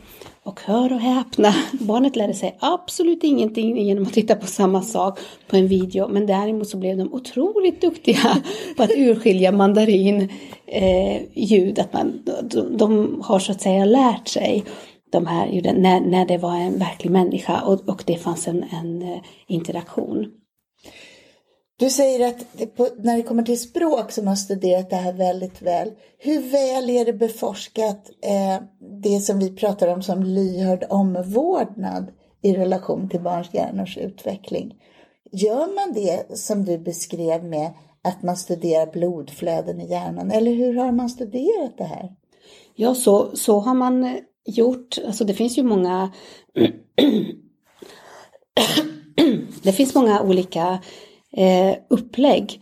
Och 0.44 0.62
hör 0.62 0.94
och 0.94 1.00
häpna, 1.00 1.54
barnet 1.80 2.16
lärde 2.16 2.34
sig 2.34 2.58
absolut 2.60 3.24
ingenting 3.24 3.78
genom 3.78 4.04
att 4.04 4.14
titta 4.14 4.36
på 4.36 4.48
samma 4.48 4.82
sak 4.82 5.20
på 5.48 5.58
en 5.58 5.68
video 5.68 6.08
men 6.08 6.26
däremot 6.26 6.68
så 6.68 6.78
blev 6.78 6.98
de 6.98 7.14
otroligt 7.14 7.82
duktiga 7.82 8.44
på 8.78 8.84
att 8.84 8.92
urskilja 8.96 9.52
mandarin 9.52 10.30
eh, 10.66 11.22
ljud, 11.34 11.80
att 11.80 11.94
man, 11.94 12.22
de, 12.44 12.78
de 12.78 13.22
har 13.24 13.40
så 13.40 13.52
att 13.52 13.62
säga 13.62 13.86
lärt 13.86 14.28
sig 14.28 14.64
de 15.14 15.26
här 15.28 15.74
när, 15.74 16.02
när 16.02 16.26
det 16.26 16.38
var 16.38 16.56
en 16.56 16.80
verklig 16.80 17.12
människa 17.12 17.62
och, 17.62 17.90
och 17.90 18.04
det 18.06 18.16
fanns 18.16 18.48
en, 18.48 18.64
en 18.64 19.02
eh, 19.02 19.22
interaktion. 19.48 20.26
Du 21.78 21.90
säger 21.90 22.28
att 22.28 22.46
det 22.52 22.66
på, 22.66 22.88
när 22.98 23.18
det 23.18 23.24
kommer 23.24 23.44
till 23.44 23.62
språk 23.62 24.12
så 24.12 24.24
måste 24.24 24.56
det 24.56 24.90
det 24.90 24.96
här 24.96 25.14
väldigt 25.14 25.62
väl. 25.62 25.92
Hur 26.18 26.42
väl 26.42 26.90
är 26.90 27.06
det 27.06 27.14
beforskat 27.14 28.10
eh, 28.22 28.64
det 29.02 29.20
som 29.20 29.40
vi 29.40 29.56
pratar 29.56 29.88
om 29.88 30.02
som 30.02 30.24
lyhörd 30.24 30.86
omvårdnad 30.90 32.12
i 32.42 32.54
relation 32.54 33.10
till 33.10 33.22
barns 33.22 33.54
hjärnors 33.54 33.98
utveckling? 33.98 34.74
Gör 35.32 35.76
man 35.76 35.94
det 35.94 36.38
som 36.38 36.66
du 36.66 36.78
beskrev 36.78 37.44
med 37.44 37.74
att 38.04 38.24
man 38.24 38.38
studerar 38.38 38.92
blodflöden 38.92 39.82
i 39.82 39.90
hjärnan 39.90 40.32
eller 40.32 40.52
hur 40.52 40.76
har 40.76 40.92
man 40.92 41.10
studerat 41.10 41.78
det 41.78 41.84
här? 41.84 42.16
Ja, 42.76 42.96
så, 42.96 43.36
så 43.36 43.60
har 43.60 43.74
man 43.74 44.20
gjort, 44.46 44.98
alltså 45.06 45.24
det 45.24 45.34
finns 45.34 45.58
ju 45.58 45.64
många 45.64 46.12
det 49.64 49.72
finns 49.72 49.96
många 49.96 50.22
olika 50.22 50.80
eh, 51.32 51.76
upplägg 51.90 52.62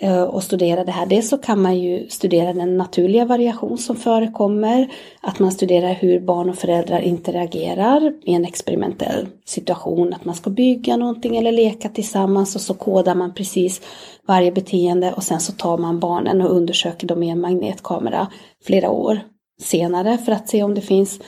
eh, 0.00 0.22
och 0.22 0.42
studera 0.42 0.84
det 0.84 0.92
här. 0.92 1.06
Dels 1.06 1.28
så 1.28 1.38
kan 1.38 1.62
man 1.62 1.78
ju 1.78 2.08
studera 2.08 2.52
den 2.52 2.76
naturliga 2.76 3.24
variation 3.24 3.78
som 3.78 3.96
förekommer, 3.96 4.92
att 5.20 5.38
man 5.38 5.52
studerar 5.52 5.94
hur 5.94 6.20
barn 6.20 6.50
och 6.50 6.56
föräldrar 6.56 7.00
interagerar 7.00 8.12
i 8.22 8.34
en 8.34 8.44
experimentell 8.44 9.26
situation, 9.44 10.14
att 10.14 10.24
man 10.24 10.34
ska 10.34 10.50
bygga 10.50 10.96
någonting 10.96 11.36
eller 11.36 11.52
leka 11.52 11.88
tillsammans 11.88 12.54
och 12.54 12.60
så 12.60 12.74
kodar 12.74 13.14
man 13.14 13.34
precis 13.34 13.80
varje 14.28 14.52
beteende 14.52 15.12
och 15.12 15.22
sen 15.22 15.40
så 15.40 15.52
tar 15.52 15.78
man 15.78 16.00
barnen 16.00 16.40
och 16.40 16.56
undersöker 16.56 17.06
dem 17.06 17.22
i 17.22 17.30
en 17.30 17.40
magnetkamera 17.40 18.28
flera 18.64 18.90
år 18.90 19.20
senare 19.60 20.18
för 20.18 20.32
att 20.32 20.48
se 20.48 20.62
om 20.62 20.74
det 20.74 20.80
finns 20.80 21.20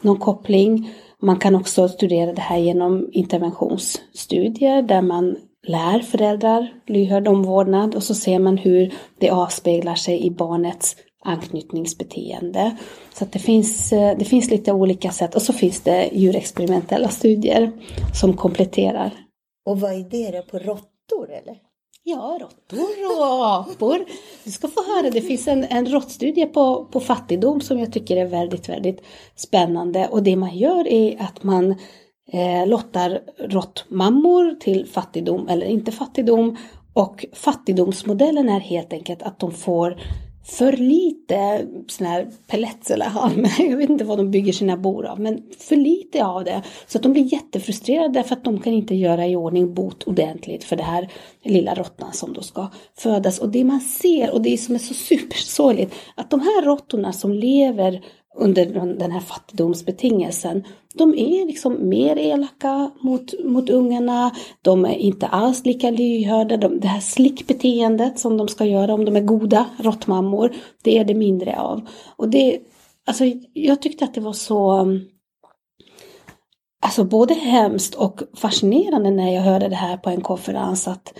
någon 0.00 0.18
koppling. 0.18 0.90
Man 1.22 1.38
kan 1.38 1.54
också 1.54 1.88
studera 1.88 2.32
det 2.32 2.40
här 2.40 2.58
genom 2.58 3.08
interventionsstudier 3.12 4.82
där 4.82 5.02
man 5.02 5.36
lär 5.66 5.98
föräldrar 5.98 6.72
lyhörd 6.86 7.28
omvårdnad 7.28 7.94
och 7.94 8.02
så 8.02 8.14
ser 8.14 8.38
man 8.38 8.58
hur 8.58 8.94
det 9.18 9.30
avspeglar 9.30 9.94
sig 9.94 10.26
i 10.26 10.30
barnets 10.30 10.96
anknytningsbeteende. 11.24 12.76
Så 13.14 13.24
att 13.24 13.32
det, 13.32 13.38
finns, 13.38 13.92
eh, 13.92 14.18
det 14.18 14.24
finns 14.24 14.50
lite 14.50 14.72
olika 14.72 15.10
sätt 15.10 15.34
och 15.34 15.42
så 15.42 15.52
finns 15.52 15.80
det 15.80 16.10
djurexperimentella 16.12 17.08
studier 17.08 17.72
som 18.14 18.36
kompletterar. 18.36 19.10
Och 19.66 19.80
vad 19.80 19.92
är 19.92 20.10
det 20.10 20.38
då, 20.38 20.42
på 20.42 20.58
råttor 20.58 21.30
eller? 21.30 21.71
Ja, 22.04 22.38
råttor 22.40 23.20
och 23.20 23.56
apor. 23.56 24.04
Du 24.44 24.50
ska 24.50 24.68
få 24.68 24.82
höra, 24.94 25.10
det 25.10 25.20
finns 25.20 25.48
en, 25.48 25.64
en 25.64 25.86
råttstudie 25.86 26.46
på, 26.46 26.84
på 26.84 27.00
fattigdom 27.00 27.60
som 27.60 27.78
jag 27.78 27.92
tycker 27.92 28.16
är 28.16 28.26
väldigt, 28.26 28.68
väldigt 28.68 29.02
spännande. 29.36 30.08
Och 30.08 30.22
det 30.22 30.36
man 30.36 30.56
gör 30.56 30.88
är 30.88 31.22
att 31.22 31.42
man 31.42 31.70
eh, 32.32 32.66
lottar 32.66 33.20
råttmammor 33.38 34.54
till 34.60 34.86
fattigdom 34.86 35.48
eller 35.48 35.66
inte 35.66 35.92
fattigdom 35.92 36.56
Och 36.92 37.26
fattigdomsmodellen 37.32 38.48
är 38.48 38.60
helt 38.60 38.92
enkelt 38.92 39.22
att 39.22 39.40
de 39.40 39.52
får 39.52 40.00
för 40.44 40.72
lite 40.72 41.66
sån 41.88 42.06
här 42.06 42.30
pellets 42.46 42.90
eller 42.90 43.06
halm, 43.06 43.46
jag 43.58 43.76
vet 43.76 43.90
inte 43.90 44.04
vad 44.04 44.18
de 44.18 44.30
bygger 44.30 44.52
sina 44.52 44.76
bor 44.76 45.06
av, 45.06 45.20
men 45.20 45.42
för 45.58 45.76
lite 45.76 46.24
av 46.24 46.44
det. 46.44 46.62
Så 46.86 46.98
att 46.98 47.02
de 47.02 47.12
blir 47.12 47.32
jättefrustrerade 47.32 48.22
för 48.22 48.36
att 48.36 48.44
de 48.44 48.60
kan 48.60 48.72
inte 48.72 48.94
göra 48.94 49.26
i 49.26 49.36
ordning 49.36 49.74
bot 49.74 50.02
ordentligt 50.02 50.64
för 50.64 50.76
det 50.76 50.82
här 50.82 51.08
lilla 51.42 51.74
råttan 51.74 52.12
som 52.12 52.32
då 52.32 52.42
ska 52.42 52.68
födas. 52.98 53.38
Och 53.38 53.48
det 53.48 53.64
man 53.64 53.80
ser, 53.80 54.30
och 54.30 54.42
det 54.42 54.58
som 54.58 54.74
är 54.74 54.78
så 54.78 54.94
supersorgligt, 54.94 55.94
att 56.14 56.30
de 56.30 56.40
här 56.40 56.62
råttorna 56.62 57.12
som 57.12 57.32
lever 57.32 58.04
under 58.34 58.66
den 58.98 59.10
här 59.10 59.20
fattigdomsbetingelsen. 59.20 60.64
De 60.94 61.14
är 61.14 61.46
liksom 61.46 61.88
mer 61.88 62.16
elaka 62.16 62.90
mot, 63.00 63.44
mot 63.44 63.70
ungarna, 63.70 64.30
de 64.62 64.84
är 64.84 64.94
inte 64.94 65.26
alls 65.26 65.64
lika 65.64 65.90
lyhörda, 65.90 66.56
de, 66.56 66.80
det 66.80 66.88
här 66.88 67.00
slickbeteendet 67.00 68.18
som 68.18 68.36
de 68.36 68.48
ska 68.48 68.64
göra 68.64 68.94
om 68.94 69.04
de 69.04 69.16
är 69.16 69.20
goda 69.20 69.66
råttmammor, 69.78 70.54
det 70.82 70.98
är 70.98 71.04
det 71.04 71.14
mindre 71.14 71.60
av. 71.60 71.88
Och 72.16 72.28
det, 72.28 72.60
alltså 73.06 73.24
jag 73.52 73.82
tyckte 73.82 74.04
att 74.04 74.14
det 74.14 74.20
var 74.20 74.32
så 74.32 74.86
Alltså 76.84 77.04
både 77.04 77.34
hemskt 77.34 77.94
och 77.94 78.22
fascinerande 78.36 79.10
när 79.10 79.34
jag 79.34 79.42
hörde 79.42 79.68
det 79.68 79.76
här 79.76 79.96
på 79.96 80.10
en 80.10 80.20
konferens 80.20 80.88
att, 80.88 81.18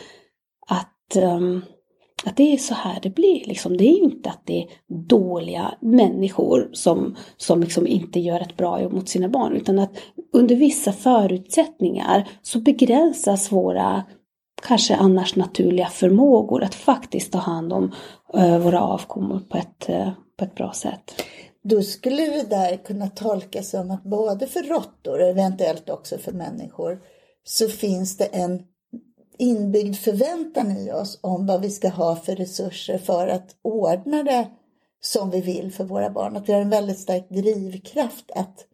att 0.67 1.17
um, 1.17 1.65
att 2.25 2.37
det 2.37 2.53
är 2.53 2.57
så 2.57 2.75
här 2.75 2.99
det 3.03 3.11
blir. 3.11 3.45
Liksom. 3.47 3.77
Det 3.77 3.85
är 3.85 4.03
inte 4.03 4.31
att 4.31 4.43
det 4.45 4.63
är 4.63 4.69
dåliga 5.09 5.75
människor 5.81 6.71
som, 6.73 7.17
som 7.37 7.61
liksom 7.61 7.87
inte 7.87 8.21
gör 8.21 8.41
ett 8.41 8.57
bra 8.57 8.83
jobb 8.83 8.93
mot 8.93 9.09
sina 9.09 9.29
barn. 9.29 9.57
Utan 9.57 9.79
att 9.79 9.93
under 10.33 10.57
vissa 10.57 10.93
förutsättningar 10.93 12.29
så 12.43 12.61
begränsas 12.61 13.53
våra 13.53 14.03
kanske 14.63 14.97
annars 14.97 15.37
naturliga 15.37 15.87
förmågor 15.87 16.65
att 16.65 16.75
faktiskt 16.75 17.33
ta 17.33 17.39
hand 17.39 17.73
om 17.73 17.93
uh, 18.37 18.59
våra 18.59 18.81
avkommor 18.81 19.41
på 19.49 19.59
ett, 19.59 19.89
uh, 19.89 20.11
på 20.39 20.45
ett 20.45 20.55
bra 20.55 20.73
sätt. 20.73 21.23
Då 21.65 21.83
skulle 21.83 22.23
det 22.23 22.51
där 22.51 22.77
kunna 22.77 23.09
tolkas 23.09 23.71
som 23.71 23.91
att 23.91 24.05
både 24.05 24.47
för 24.47 24.63
råttor 24.63 25.21
och 25.21 25.29
eventuellt 25.29 25.91
också 25.91 26.19
för 26.19 26.33
människor 26.33 26.99
så 27.45 27.69
finns 27.69 28.17
det 28.17 28.25
en 28.25 28.63
inbyggd 29.39 29.97
förväntan 29.97 30.77
i 30.77 30.93
oss 30.93 31.19
om 31.21 31.47
vad 31.47 31.61
vi 31.61 31.71
ska 31.71 31.89
ha 31.89 32.17
för 32.17 32.37
resurser 32.37 32.99
för 32.99 33.29
att 33.29 33.57
ordna 33.63 34.23
det 34.23 34.49
som 35.01 35.31
vi 35.31 35.41
vill 35.41 35.73
för 35.73 35.85
våra 35.85 36.11
barn. 36.11 36.37
Att 36.37 36.49
vi 36.49 36.53
har 36.53 36.61
en 36.61 36.71
väldigt 36.71 36.99
stark 36.99 37.29
drivkraft 37.29 38.31
att, 38.35 38.67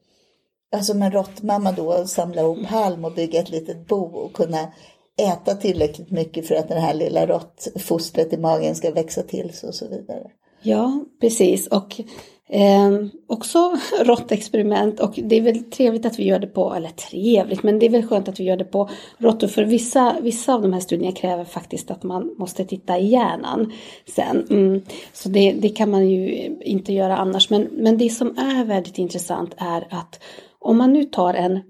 alltså 0.73 0.94
med 0.94 1.12
råttmamma 1.12 1.73
då, 1.73 2.07
samla 2.07 2.42
ihop 2.42 2.66
halm 2.66 3.05
och 3.05 3.14
bygga 3.14 3.40
ett 3.40 3.51
litet 3.51 3.87
bo 3.87 4.05
och 4.05 4.33
kunna 4.33 4.73
äta 5.18 5.55
tillräckligt 5.55 6.11
mycket 6.11 6.47
för 6.47 6.55
att 6.55 6.68
det 6.68 6.81
här 6.81 6.94
lilla 6.94 7.27
råttfostret 7.27 8.33
i 8.33 8.37
magen 8.37 8.75
ska 8.75 8.90
växa 8.90 9.23
till 9.23 9.53
sig 9.53 9.68
och 9.68 9.75
så 9.75 9.88
vidare. 9.88 10.31
Ja, 10.62 11.05
precis. 11.21 11.66
Och 11.66 12.01
Eh, 12.50 12.90
också 13.26 13.76
råttexperiment 14.04 15.00
och 15.00 15.18
det 15.22 15.37
är 15.37 15.40
väl 15.40 15.64
trevligt 15.64 16.06
att 16.06 16.18
vi 16.18 16.24
gör 16.24 16.38
det 16.38 16.46
på, 16.46 16.74
eller 16.74 16.88
trevligt, 16.88 17.62
men 17.62 17.78
det 17.78 17.87
är 17.87 17.90
väl 17.90 18.06
skönt 18.06 18.28
att 18.28 18.40
vi 18.40 18.44
gör 18.44 18.56
det 18.56 18.64
på 18.64 18.90
råttor 19.18 19.48
för 19.48 19.64
vissa, 19.64 20.16
vissa 20.20 20.54
av 20.54 20.62
de 20.62 20.72
här 20.72 20.80
studierna 20.80 21.12
kräver 21.12 21.44
faktiskt 21.44 21.90
att 21.90 22.02
man 22.02 22.34
måste 22.38 22.64
titta 22.64 22.98
i 22.98 23.06
hjärnan 23.06 23.72
sen. 24.14 24.46
Mm. 24.50 24.82
Så 25.12 25.28
det, 25.28 25.52
det 25.52 25.68
kan 25.68 25.90
man 25.90 26.08
ju 26.08 26.46
inte 26.61 26.92
göra 26.92 27.16
annars. 27.16 27.50
Men, 27.50 27.62
men 27.72 27.98
det 27.98 28.11
som 28.11 28.38
är 28.38 28.64
väldigt 28.64 28.98
intressant 28.98 29.54
är 29.56 29.87
att 29.90 30.20
om 30.58 30.78
man 30.78 30.92
nu 30.92 31.04
tar 31.04 31.34
en 31.34 31.61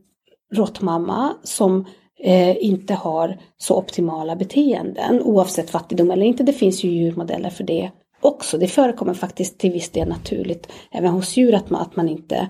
råttmamma 0.54 1.34
som 1.42 1.84
eh, 2.20 2.64
inte 2.64 2.94
har 2.94 3.38
så 3.58 3.76
optimala 3.78 4.36
beteenden 4.36 5.22
oavsett 5.22 5.70
fattigdom 5.70 6.10
eller 6.10 6.26
inte, 6.26 6.42
det 6.42 6.52
finns 6.52 6.84
ju 6.84 6.90
djurmodeller 6.90 7.50
för 7.50 7.64
det 7.64 7.90
också. 8.20 8.58
Det 8.58 8.66
förekommer 8.66 9.14
faktiskt 9.14 9.58
till 9.58 9.72
viss 9.72 9.90
del 9.90 10.08
naturligt 10.08 10.72
även 10.90 11.10
hos 11.10 11.36
djur 11.36 11.54
att 11.54 11.70
man, 11.70 11.82
att 11.82 11.96
man 11.96 12.08
inte 12.08 12.48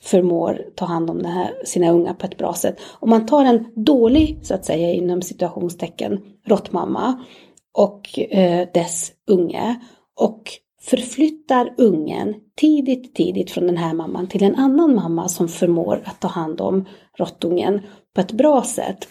förmår 0.00 0.64
ta 0.74 0.84
hand 0.84 1.10
om 1.10 1.22
det 1.22 1.28
här, 1.28 1.54
sina 1.64 1.90
unga 1.90 2.14
på 2.14 2.26
ett 2.26 2.38
bra 2.38 2.54
sätt. 2.54 2.80
Om 3.00 3.10
man 3.10 3.26
tar 3.26 3.44
en 3.44 3.66
dålig, 3.74 4.38
så 4.42 4.54
att 4.54 4.64
säga 4.64 4.92
inom 4.92 5.22
situationstecken, 5.22 6.20
råttmamma 6.46 7.24
och 7.72 8.18
eh, 8.18 8.68
dess 8.74 9.12
unge 9.26 9.80
och 10.16 10.42
förflyttar 10.82 11.74
ungen 11.78 12.34
tidigt, 12.56 13.14
tidigt 13.14 13.50
från 13.50 13.66
den 13.66 13.76
här 13.76 13.94
mamman 13.94 14.26
till 14.26 14.42
en 14.42 14.56
annan 14.56 14.94
mamma 14.94 15.28
som 15.28 15.48
förmår 15.48 16.02
att 16.04 16.20
ta 16.20 16.28
hand 16.28 16.60
om 16.60 16.84
råttungen 17.18 17.80
på 18.14 18.20
ett 18.20 18.32
bra 18.32 18.62
sätt. 18.62 19.08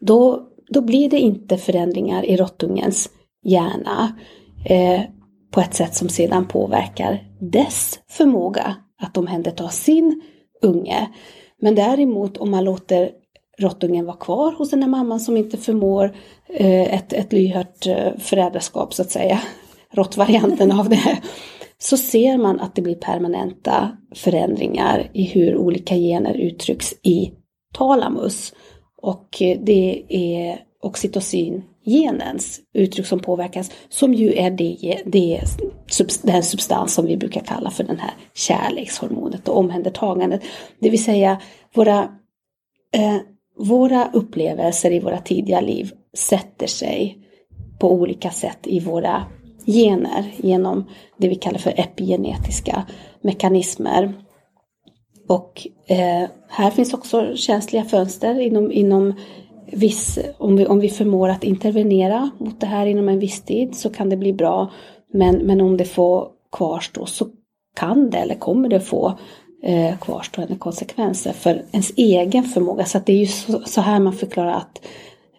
Då, 0.00 0.48
då 0.68 0.80
blir 0.80 1.10
det 1.10 1.18
inte 1.18 1.56
förändringar 1.56 2.24
i 2.24 2.36
råttungens 2.36 3.10
hjärna 3.44 4.16
eh, 4.64 5.00
på 5.50 5.60
ett 5.60 5.74
sätt 5.74 5.94
som 5.94 6.08
sedan 6.08 6.48
påverkar 6.48 7.24
dess 7.40 8.00
förmåga 8.08 8.76
att 9.02 9.16
omhänderta 9.16 9.68
sin 9.68 10.22
unge. 10.62 11.08
Men 11.60 11.74
däremot 11.74 12.36
om 12.36 12.50
man 12.50 12.64
låter 12.64 13.10
råttungen 13.58 14.06
vara 14.06 14.16
kvar 14.16 14.52
hos 14.52 14.70
den 14.70 14.82
här 14.82 14.90
mamman 14.90 15.20
som 15.20 15.36
inte 15.36 15.56
förmår 15.56 16.16
eh, 16.48 16.94
ett, 16.94 17.12
ett 17.12 17.32
lyhört 17.32 17.86
eh, 17.86 18.18
föräldraskap 18.18 18.94
så 18.94 19.02
att 19.02 19.10
säga, 19.10 19.40
råttvarianten 19.92 20.72
av 20.72 20.88
det, 20.88 21.18
så 21.78 21.96
ser 21.96 22.38
man 22.38 22.60
att 22.60 22.74
det 22.74 22.82
blir 22.82 22.94
permanenta 22.94 23.96
förändringar 24.14 25.10
i 25.12 25.24
hur 25.24 25.56
olika 25.56 25.94
gener 25.94 26.34
uttrycks 26.34 26.92
i 27.02 27.32
talamus. 27.74 28.54
Och 29.02 29.42
eh, 29.42 29.58
det 29.62 30.04
är 30.08 30.58
oxytocin 30.82 31.62
genens 31.84 32.60
uttryck 32.74 33.06
som 33.06 33.20
påverkas, 33.20 33.70
som 33.88 34.14
ju 34.14 34.34
är 34.34 34.50
det, 34.50 35.02
det, 35.06 35.40
den 36.22 36.42
substans 36.42 36.94
som 36.94 37.06
vi 37.06 37.16
brukar 37.16 37.40
kalla 37.40 37.70
för 37.70 37.84
den 37.84 37.98
här 37.98 38.14
kärlekshormonet 38.34 39.48
och 39.48 39.58
omhändertagandet. 39.58 40.42
Det 40.78 40.90
vill 40.90 41.04
säga 41.04 41.40
våra, 41.74 41.98
eh, 42.94 43.16
våra 43.58 44.10
upplevelser 44.12 44.90
i 44.90 45.00
våra 45.00 45.18
tidiga 45.18 45.60
liv 45.60 45.92
sätter 46.14 46.66
sig 46.66 47.18
på 47.78 47.92
olika 47.92 48.30
sätt 48.30 48.58
i 48.64 48.80
våra 48.80 49.24
gener 49.66 50.32
genom 50.36 50.84
det 51.16 51.28
vi 51.28 51.34
kallar 51.34 51.58
för 51.58 51.80
epigenetiska 51.80 52.86
mekanismer. 53.20 54.12
Och 55.28 55.66
eh, 55.86 56.28
här 56.48 56.70
finns 56.70 56.94
också 56.94 57.36
känsliga 57.36 57.84
fönster 57.84 58.40
inom, 58.40 58.72
inom 58.72 59.14
viss, 59.72 60.18
om, 60.38 60.56
vi, 60.56 60.66
om 60.66 60.80
vi 60.80 60.88
förmår 60.88 61.28
att 61.28 61.44
intervenera 61.44 62.30
mot 62.38 62.60
det 62.60 62.66
här 62.66 62.86
inom 62.86 63.08
en 63.08 63.18
viss 63.18 63.40
tid 63.40 63.74
så 63.74 63.90
kan 63.90 64.08
det 64.08 64.16
bli 64.16 64.32
bra. 64.32 64.70
Men, 65.12 65.36
men 65.36 65.60
om 65.60 65.76
det 65.76 65.84
får 65.84 66.28
kvarstå 66.52 67.06
så 67.06 67.26
kan 67.76 68.10
det 68.10 68.18
eller 68.18 68.34
kommer 68.34 68.68
det 68.68 68.80
få 68.80 69.18
eh, 69.62 69.98
kvarstående 69.98 70.56
konsekvenser 70.56 71.32
för 71.32 71.62
ens 71.72 71.92
egen 71.96 72.44
förmåga. 72.44 72.84
Så 72.84 72.98
det 73.06 73.12
är 73.12 73.16
ju 73.16 73.26
så, 73.26 73.60
så, 73.66 73.80
här 73.80 74.00
man 74.00 74.12
förklarar 74.12 74.52
att, 74.52 74.80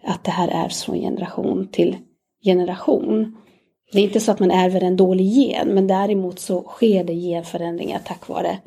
att 0.04 0.24
det 0.24 0.30
här 0.30 0.48
är 0.48 0.68
från 0.68 0.96
generation 0.96 1.68
till 1.72 1.96
generation. 2.44 3.36
Det 3.92 3.98
är 3.98 4.04
inte 4.04 4.20
så 4.20 4.32
att 4.32 4.40
man 4.40 4.50
ärver 4.50 4.80
en 4.80 4.96
dålig 4.96 5.26
gen 5.26 5.68
men 5.68 5.86
däremot 5.86 6.38
så 6.38 6.62
sker 6.62 7.04
det 7.04 7.14
genförändringar 7.14 8.00
tack 8.04 8.28
vare 8.28 8.58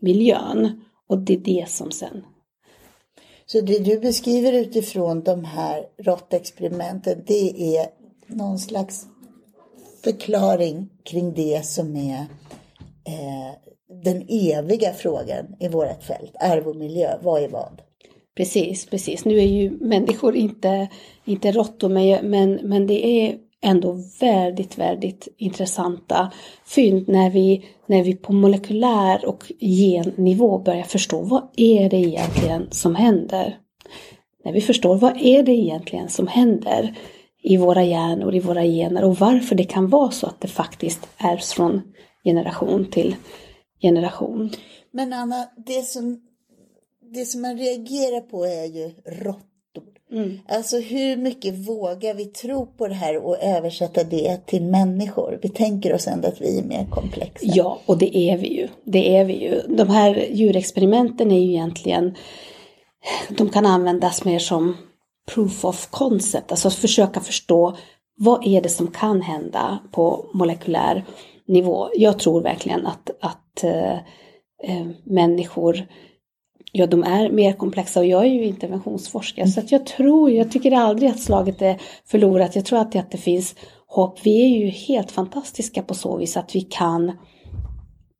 miljön. 0.00 0.80
Och 1.08 1.18
det 1.18 1.34
är 1.34 1.38
det 1.38 1.68
som 1.68 1.90
sen 1.90 2.24
så 3.54 3.60
det 3.60 3.78
du 3.78 4.00
beskriver 4.00 4.52
utifrån 4.52 5.22
de 5.22 5.44
här 5.44 5.86
råttexperimenten 5.98 7.22
det 7.26 7.76
är 7.76 7.86
någon 8.26 8.58
slags 8.58 9.06
förklaring 10.04 10.88
kring 11.04 11.34
det 11.34 11.66
som 11.66 11.96
är 11.96 12.18
eh, 13.04 13.52
den 14.02 14.26
eviga 14.28 14.92
frågan 14.92 15.46
i 15.60 15.68
vårt 15.68 16.02
fält, 16.02 16.36
arv 16.40 16.68
och 16.68 16.76
miljö, 16.76 17.18
vad 17.22 17.42
är 17.42 17.48
vad? 17.48 17.82
Precis, 18.36 18.86
precis. 18.86 19.24
Nu 19.24 19.38
är 19.38 19.46
ju 19.46 19.70
människor 19.70 20.36
inte, 20.36 20.88
inte 21.24 21.52
råttor 21.52 21.88
men, 22.22 22.54
men 22.54 22.86
det 22.86 23.06
är 23.06 23.38
ändå 23.64 23.98
väldigt, 24.20 24.78
väldigt 24.78 25.28
intressanta 25.36 26.32
fynd 26.66 27.08
när 27.08 27.30
vi, 27.30 27.64
när 27.86 28.02
vi 28.02 28.16
på 28.16 28.32
molekylär 28.32 29.24
och 29.28 29.52
gennivå 29.60 30.58
börjar 30.58 30.82
förstå 30.82 31.22
vad 31.22 31.48
är 31.56 31.90
det 31.90 31.96
egentligen 31.96 32.66
som 32.70 32.94
händer. 32.94 33.58
När 34.44 34.52
vi 34.52 34.60
förstår 34.60 34.96
vad 34.96 35.16
är 35.16 35.42
det 35.42 35.52
egentligen 35.52 36.08
som 36.08 36.26
händer 36.26 36.94
i 37.42 37.56
våra 37.56 37.84
hjärnor, 37.84 38.34
i 38.34 38.40
våra 38.40 38.62
gener 38.62 39.04
och 39.04 39.16
varför 39.16 39.54
det 39.54 39.64
kan 39.64 39.88
vara 39.88 40.10
så 40.10 40.26
att 40.26 40.40
det 40.40 40.48
faktiskt 40.48 41.08
ärvs 41.18 41.52
från 41.52 41.82
generation 42.24 42.90
till 42.90 43.16
generation. 43.80 44.50
Men 44.90 45.12
Anna, 45.12 45.48
det 45.66 45.82
som, 45.82 46.20
det 47.14 47.24
som 47.24 47.42
man 47.42 47.58
reagerar 47.58 48.20
på 48.20 48.44
är 48.44 48.64
ju 48.64 48.94
rått 49.24 49.53
Mm. 50.12 50.38
Alltså 50.48 50.78
hur 50.78 51.16
mycket 51.16 51.54
vågar 51.54 52.14
vi 52.14 52.24
tro 52.24 52.66
på 52.66 52.88
det 52.88 52.94
här 52.94 53.16
och 53.16 53.42
översätta 53.42 54.04
det 54.04 54.46
till 54.46 54.62
människor? 54.62 55.38
Vi 55.42 55.48
tänker 55.48 55.94
oss 55.94 56.06
ändå 56.06 56.28
att 56.28 56.40
vi 56.40 56.58
är 56.58 56.62
mer 56.62 56.86
komplexa. 56.90 57.46
Ja, 57.46 57.78
och 57.86 57.98
det 57.98 58.16
är 58.16 58.36
vi 58.36 58.56
ju. 58.56 58.68
Det 58.84 59.16
är 59.16 59.24
vi 59.24 59.32
ju. 59.32 59.60
De 59.68 59.88
här 59.88 60.26
djurexperimenten 60.30 61.32
är 61.32 61.38
ju 61.38 61.48
egentligen, 61.50 62.14
de 63.28 63.48
kan 63.48 63.66
användas 63.66 64.24
mer 64.24 64.38
som 64.38 64.76
proof 65.34 65.64
of 65.64 65.86
concept, 65.90 66.50
alltså 66.50 66.68
att 66.68 66.74
försöka 66.74 67.20
förstå 67.20 67.76
vad 68.16 68.46
är 68.46 68.60
det 68.60 68.68
som 68.68 68.86
kan 68.86 69.22
hända 69.22 69.78
på 69.92 70.30
molekylär 70.34 71.04
nivå. 71.46 71.88
Jag 71.94 72.18
tror 72.18 72.42
verkligen 72.42 72.86
att, 72.86 73.10
att 73.20 73.64
eh, 73.64 73.94
eh, 74.62 74.86
människor 75.04 75.86
Ja, 76.76 76.86
de 76.86 77.02
är 77.02 77.30
mer 77.30 77.52
komplexa 77.52 78.00
och 78.00 78.06
jag 78.06 78.22
är 78.22 78.30
ju 78.30 78.44
interventionsforskare 78.44 79.42
mm. 79.42 79.52
så 79.52 79.60
att 79.60 79.72
jag 79.72 79.86
tror, 79.86 80.30
jag 80.30 80.50
tycker 80.50 80.72
aldrig 80.72 81.10
att 81.10 81.20
slaget 81.20 81.62
är 81.62 81.80
förlorat. 82.06 82.56
Jag 82.56 82.64
tror 82.64 82.78
alltid 82.78 83.00
att 83.00 83.10
det 83.10 83.18
finns 83.18 83.54
hopp. 83.86 84.18
Vi 84.22 84.42
är 84.42 84.58
ju 84.58 84.68
helt 84.68 85.10
fantastiska 85.10 85.82
på 85.82 85.94
så 85.94 86.16
vis 86.16 86.36
att 86.36 86.54
vi 86.54 86.60
kan 86.60 87.12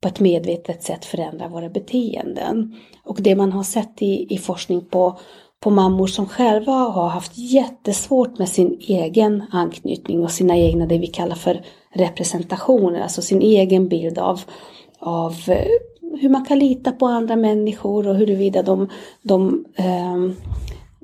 på 0.03 0.09
ett 0.09 0.21
medvetet 0.21 0.83
sätt 0.83 1.05
förändra 1.05 1.49
våra 1.49 1.69
beteenden. 1.69 2.77
Och 3.05 3.19
det 3.23 3.37
man 3.37 3.53
har 3.53 3.63
sett 3.63 4.03
i, 4.03 4.35
i 4.35 4.39
forskning 4.39 4.85
på, 4.85 5.19
på 5.61 5.71
mammor 5.71 6.07
som 6.07 6.29
själva 6.29 6.73
har 6.73 7.09
haft 7.09 7.39
jättesvårt 7.39 8.39
med 8.39 8.49
sin 8.49 8.79
egen 8.81 9.43
anknytning 9.53 10.23
och 10.23 10.31
sina 10.31 10.57
egna, 10.57 10.87
det 10.87 10.99
vi 10.99 11.07
kallar 11.07 11.37
för 11.37 11.65
representationer, 11.95 13.01
alltså 13.01 13.23
sin 13.23 13.43
egen 13.43 13.89
bild 13.89 14.19
av, 14.19 14.41
av 14.99 15.35
eh, 15.49 15.67
hur 16.21 16.29
man 16.29 16.45
kan 16.45 16.59
lita 16.59 16.93
på 16.93 17.07
andra 17.07 17.37
människor 17.37 18.09
och 18.09 18.15
huruvida 18.15 18.63
de, 18.63 18.89
de, 19.23 19.65
ehm, 19.77 20.35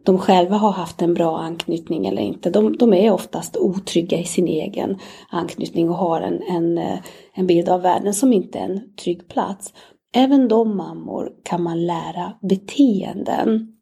de 0.05 0.19
själva 0.19 0.57
har 0.57 0.73
haft 0.73 1.03
en 1.03 1.15
bra 1.15 1.39
anknytning 1.39 2.07
eller 2.07 2.23
inte. 2.23 2.51
De, 2.51 2.77
de, 2.77 2.93
är 2.93 3.11
oftast 3.13 3.57
otrygga 3.57 4.19
i 4.19 4.25
sin 4.25 4.49
egen 4.49 4.99
anknytning 5.31 5.91
och 5.91 5.97
har 5.97 6.21
en, 6.21 6.43
en, 6.43 6.79
eh, 6.79 6.99
en 7.35 7.47
bild 7.47 7.69
av 7.69 7.83
världen 7.83 8.15
som 8.15 8.33
inte 8.33 8.59
är 8.59 8.65
en 8.65 8.95
trygg 8.97 9.29
plats. 9.29 9.73
Även 10.15 10.49
de 10.49 10.77
mammor 10.77 11.33
kan 11.45 11.63
man 11.63 11.87
lära 11.87 12.33
beteenden 12.43 13.77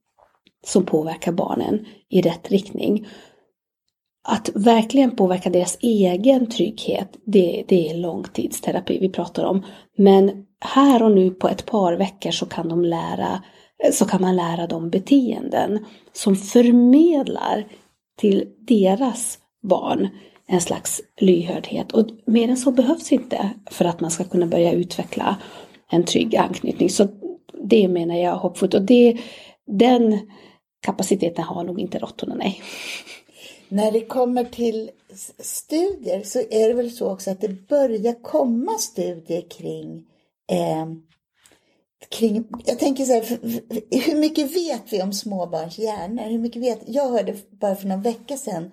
som 0.66 0.84
påverkar 0.84 1.32
barnen 1.32 1.84
i 2.08 2.20
rätt 2.20 2.50
riktning. 2.50 3.06
Att 4.28 4.50
verkligen 4.54 5.16
påverka 5.16 5.50
deras 5.50 5.78
egen 5.80 6.46
trygghet, 6.46 7.16
det, 7.24 7.64
det 7.68 7.90
är 7.90 7.94
långtidsterapi 7.94 8.98
vi 8.98 9.08
pratar 9.08 9.44
om. 9.44 9.62
Men 9.96 10.44
här 10.60 11.02
och 11.02 11.10
nu 11.10 11.30
på 11.30 11.48
ett 11.48 11.66
par 11.66 11.92
veckor 11.92 12.30
så 12.30 12.46
kan 12.46 12.68
de 12.68 12.84
lära 12.84 13.42
så 13.92 14.04
kan 14.04 14.20
man 14.20 14.36
lära 14.36 14.66
dem 14.66 14.90
beteenden 14.90 15.84
som 16.12 16.36
förmedlar 16.36 17.66
till 18.20 18.48
deras 18.58 19.38
barn 19.62 20.08
en 20.46 20.60
slags 20.60 21.00
lyhördhet. 21.20 21.92
Och 21.92 22.06
mer 22.26 22.48
än 22.48 22.56
så 22.56 22.70
behövs 22.70 23.12
inte 23.12 23.50
för 23.70 23.84
att 23.84 24.00
man 24.00 24.10
ska 24.10 24.24
kunna 24.24 24.46
börja 24.46 24.72
utveckla 24.72 25.36
en 25.90 26.04
trygg 26.04 26.36
anknytning. 26.36 26.90
Så 26.90 27.08
det 27.62 27.88
menar 27.88 28.14
jag 28.14 28.32
är 28.32 28.38
hoppfullt. 28.38 28.74
Och 28.74 28.82
det, 28.82 29.18
den 29.66 30.18
kapaciteten 30.80 31.44
har 31.44 31.64
nog 31.64 31.80
inte 31.80 31.98
råttorna, 31.98 32.34
nej. 32.34 32.62
När 33.68 33.92
det 33.92 34.00
kommer 34.00 34.44
till 34.44 34.90
studier 35.38 36.22
så 36.22 36.38
är 36.38 36.68
det 36.68 36.74
väl 36.74 36.90
så 36.90 37.12
också 37.12 37.30
att 37.30 37.40
det 37.40 37.68
börjar 37.68 38.22
komma 38.22 38.72
studier 38.78 39.42
kring 39.50 40.04
eh, 40.50 40.86
kring, 42.08 42.44
jag 42.64 42.78
tänker 42.78 43.04
så 43.04 43.12
här, 43.12 43.38
hur 44.06 44.20
mycket 44.20 44.56
vet 44.56 44.92
vi 44.92 45.02
om 45.02 45.12
småbarns 45.12 45.78
hjärnor? 45.78 46.22
Hur 46.22 46.38
mycket 46.38 46.62
vet, 46.62 46.80
jag 46.86 47.08
hörde 47.10 47.36
bara 47.50 47.74
för 47.74 47.88
någon 47.88 48.02
vecka 48.02 48.36
sedan 48.36 48.70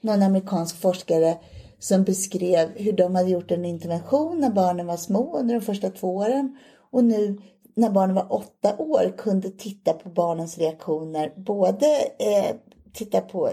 någon 0.00 0.22
amerikansk 0.22 0.80
forskare 0.80 1.36
som 1.78 2.04
beskrev 2.04 2.68
hur 2.76 2.92
de 2.92 3.14
hade 3.14 3.30
gjort 3.30 3.50
en 3.50 3.64
intervention 3.64 4.40
när 4.40 4.50
barnen 4.50 4.86
var 4.86 4.96
små 4.96 5.38
under 5.38 5.54
de 5.54 5.60
första 5.60 5.90
två 5.90 6.16
åren 6.16 6.58
och 6.90 7.04
nu 7.04 7.40
när 7.74 7.90
barnen 7.90 8.16
var 8.16 8.32
åtta 8.32 8.76
år 8.78 9.14
kunde 9.18 9.50
titta 9.50 9.92
på 9.92 10.08
barnens 10.08 10.58
reaktioner, 10.58 11.32
både 11.36 11.86
eh, 12.18 12.56
titta 12.92 13.20
på 13.20 13.50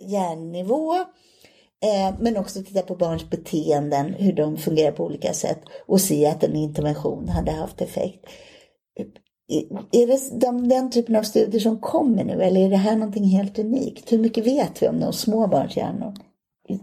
hjärnnivå 0.00 0.94
eh, 0.94 1.04
Eh, 1.84 2.14
men 2.20 2.36
också 2.36 2.62
titta 2.62 2.82
på 2.82 2.94
barns 2.94 3.30
beteenden, 3.30 4.14
hur 4.14 4.32
de 4.32 4.56
fungerar 4.56 4.92
på 4.92 5.04
olika 5.04 5.32
sätt 5.32 5.60
och 5.86 6.00
se 6.00 6.26
att 6.26 6.44
en 6.44 6.56
intervention 6.56 7.28
hade 7.28 7.52
haft 7.52 7.80
effekt. 7.80 8.24
Är 9.92 10.06
det 10.06 10.40
de, 10.40 10.68
den 10.68 10.90
typen 10.90 11.16
av 11.16 11.22
studier 11.22 11.60
som 11.60 11.80
kommer 11.80 12.24
nu 12.24 12.42
eller 12.42 12.60
är 12.60 12.70
det 12.70 12.76
här 12.76 12.96
någonting 12.96 13.24
helt 13.24 13.58
unikt? 13.58 14.12
Hur 14.12 14.18
mycket 14.18 14.46
vet 14.46 14.82
vi 14.82 14.88
om 14.88 15.00
de 15.00 15.12
små 15.12 15.46
barns 15.46 15.76
hjärnor? 15.76 16.14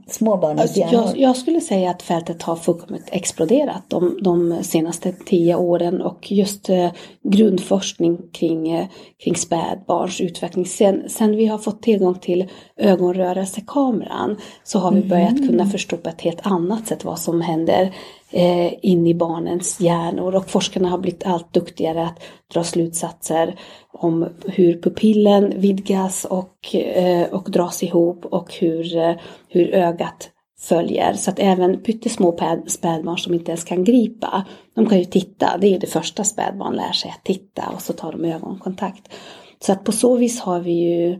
Småbarnens 0.07 0.61
alltså? 0.61 0.95
Jag, 0.95 1.17
jag, 1.17 1.37
skulle 1.37 1.61
säga 1.61 1.89
att 1.89 2.01
fältet 2.01 2.41
har 2.41 2.55
fullkomligt 2.55 3.09
exploderat 3.11 3.83
de, 3.87 4.17
de 4.21 4.63
senaste 4.63 5.11
tio 5.25 5.55
åren 5.55 6.01
och 6.01 6.31
just 6.31 6.69
eh, 6.69 6.91
grundforskning 7.23 8.17
kring, 8.31 8.71
eh, 8.71 8.87
kring 9.23 9.35
spädbarns 9.35 10.21
utveckling. 10.21 10.65
Sen, 10.65 11.03
sen 11.07 11.35
vi 11.35 11.45
har 11.45 11.57
fått 11.57 11.81
tillgång 11.81 12.15
till 12.15 12.49
ögonrörelsekameran 12.77 14.37
så 14.63 14.79
har 14.79 14.91
vi 14.91 15.01
börjat 15.01 15.37
mm. 15.37 15.47
kunna 15.47 15.65
förstå 15.65 15.97
på 15.97 16.09
ett 16.09 16.21
helt 16.21 16.47
annat 16.47 16.87
sätt 16.87 17.05
vad 17.05 17.19
som 17.19 17.41
händer 17.41 17.93
Eh, 18.35 18.73
in 18.81 19.07
i 19.07 19.13
barnens 19.13 19.79
hjärnor 19.79 20.35
och 20.35 20.49
forskarna 20.49 20.89
har 20.89 20.97
blivit 20.97 21.25
allt 21.25 21.53
duktigare 21.53 22.05
att 22.05 22.23
dra 22.53 22.63
slutsatser 22.63 23.59
om 23.91 24.29
hur 24.45 24.81
pupillen 24.81 25.53
vidgas 25.55 26.25
och, 26.25 26.75
eh, 26.75 27.33
och 27.33 27.51
dras 27.51 27.83
ihop 27.83 28.25
och 28.25 28.53
hur, 28.53 28.97
eh, 28.97 29.15
hur 29.49 29.73
ögat 29.73 30.29
följer. 30.59 31.13
Så 31.13 31.31
att 31.31 31.39
även 31.39 31.81
pyttesmå 31.81 32.37
spädbarn 32.67 33.17
som 33.17 33.33
inte 33.33 33.51
ens 33.51 33.63
kan 33.63 33.83
gripa, 33.83 34.45
de 34.75 34.85
kan 34.85 34.99
ju 34.99 35.05
titta. 35.05 35.57
Det 35.61 35.75
är 35.75 35.79
det 35.79 35.87
första 35.87 36.23
spädbarn 36.23 36.75
lär 36.75 36.91
sig, 36.91 37.11
att 37.11 37.25
titta 37.25 37.69
och 37.75 37.81
så 37.81 37.93
tar 37.93 38.11
de 38.11 38.25
ögonkontakt. 38.25 39.13
Så 39.59 39.71
att 39.71 39.83
på 39.83 39.91
så 39.91 40.15
vis 40.15 40.39
har 40.39 40.59
vi 40.59 40.71
ju, 40.71 41.19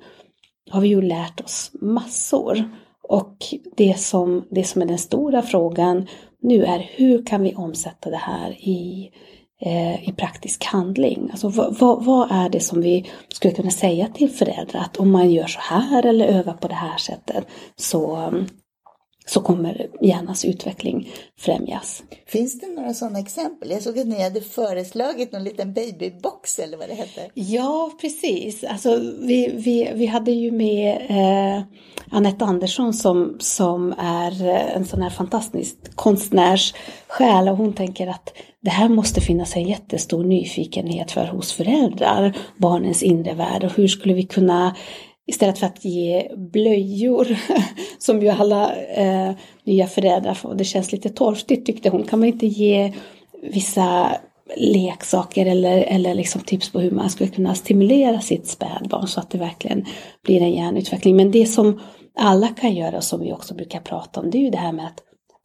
har 0.69 0.81
vi 0.81 0.87
ju 0.87 1.01
lärt 1.01 1.41
oss 1.41 1.71
massor. 1.73 2.63
Och 3.03 3.37
det 3.77 3.99
som, 3.99 4.45
det 4.49 4.63
som 4.63 4.81
är 4.81 4.85
den 4.85 4.97
stora 4.97 5.41
frågan 5.41 6.07
nu 6.43 6.63
är 6.63 6.89
hur 6.95 7.25
kan 7.25 7.43
vi 7.43 7.55
omsätta 7.55 8.09
det 8.09 8.17
här 8.17 8.51
i, 8.51 9.11
eh, 9.61 10.09
i 10.09 10.13
praktisk 10.17 10.65
handling? 10.65 11.29
Alltså 11.31 11.49
vad, 11.49 11.77
vad, 11.79 12.05
vad, 12.05 12.31
är 12.31 12.49
det 12.49 12.59
som 12.59 12.81
vi 12.81 13.05
skulle 13.27 13.53
kunna 13.53 13.71
säga 13.71 14.07
till 14.07 14.29
föräldrar 14.29 14.81
att 14.81 14.97
om 14.97 15.11
man 15.11 15.31
gör 15.31 15.47
så 15.47 15.59
här 15.59 16.05
eller 16.05 16.25
övar 16.25 16.53
på 16.53 16.67
det 16.67 16.73
här 16.73 16.97
sättet 16.97 17.47
så, 17.75 18.33
så 19.25 19.41
kommer 19.41 19.87
hjärnans 20.01 20.45
utveckling 20.45 21.09
främjas. 21.37 22.03
Finns 22.27 22.59
det 22.59 22.67
några 22.67 22.93
sådana 22.93 23.19
exempel? 23.19 23.71
Jag 23.71 23.81
såg 23.81 23.99
att 23.99 24.07
ni 24.07 24.23
hade 24.23 24.41
föreslagit 24.41 25.31
någon 25.31 25.43
liten 25.43 25.73
babybox 25.73 26.59
eller 26.59 26.77
vad 26.77 26.89
det 26.89 26.95
hette. 26.95 27.29
Ja, 27.33 27.91
precis. 28.01 28.63
Alltså, 28.63 28.95
vi, 29.21 29.51
vi, 29.53 29.91
vi 29.93 30.05
hade 30.05 30.31
ju 30.31 30.51
med 30.51 31.05
eh, 31.09 31.63
Anette 32.11 32.45
Andersson 32.45 32.93
som, 32.93 33.35
som 33.39 33.93
är 33.97 34.47
en 34.49 34.85
sån 34.85 35.01
här 35.01 35.09
fantastisk 35.09 35.95
konstnärssjäl 35.95 37.49
och 37.49 37.57
hon 37.57 37.73
tänker 37.73 38.07
att 38.07 38.33
det 38.61 38.69
här 38.69 38.89
måste 38.89 39.21
finnas 39.21 39.55
en 39.55 39.67
jättestor 39.67 40.23
nyfikenhet 40.23 41.11
för 41.11 41.25
hos 41.25 41.53
föräldrar, 41.53 42.37
barnens 42.57 43.03
inre 43.03 43.33
värld 43.33 43.63
och 43.63 43.71
hur 43.75 43.87
skulle 43.87 44.13
vi 44.13 44.23
kunna 44.23 44.75
Istället 45.27 45.59
för 45.59 45.65
att 45.65 45.85
ge 45.85 46.31
blöjor 46.35 47.37
som 47.97 48.21
ju 48.21 48.29
alla 48.29 48.75
eh, 48.75 49.31
nya 49.63 49.87
föräldrar 49.87 50.33
får. 50.33 50.55
Det 50.55 50.63
känns 50.63 50.91
lite 50.91 51.09
torftigt 51.09 51.65
tyckte 51.65 51.89
hon. 51.89 52.03
Kan 52.03 52.19
man 52.19 52.27
inte 52.27 52.47
ge 52.47 52.93
vissa 53.51 54.17
leksaker 54.57 55.45
eller, 55.45 55.77
eller 55.77 56.13
liksom 56.13 56.41
tips 56.41 56.71
på 56.71 56.79
hur 56.79 56.91
man 56.91 57.09
skulle 57.09 57.29
kunna 57.29 57.55
stimulera 57.55 58.21
sitt 58.21 58.47
spädbarn 58.47 59.07
så 59.07 59.19
att 59.19 59.29
det 59.29 59.37
verkligen 59.37 59.85
blir 60.23 60.41
en 60.41 60.51
hjärnutveckling. 60.51 61.15
Men 61.15 61.31
det 61.31 61.45
som 61.45 61.79
alla 62.15 62.47
kan 62.47 62.75
göra 62.75 62.97
och 62.97 63.03
som 63.03 63.21
vi 63.21 63.33
också 63.33 63.55
brukar 63.55 63.79
prata 63.79 64.19
om 64.19 64.31
det 64.31 64.37
är 64.37 64.41
ju 64.41 64.49
det 64.49 64.57
här 64.57 64.71
med 64.71 64.85
att 64.85 64.99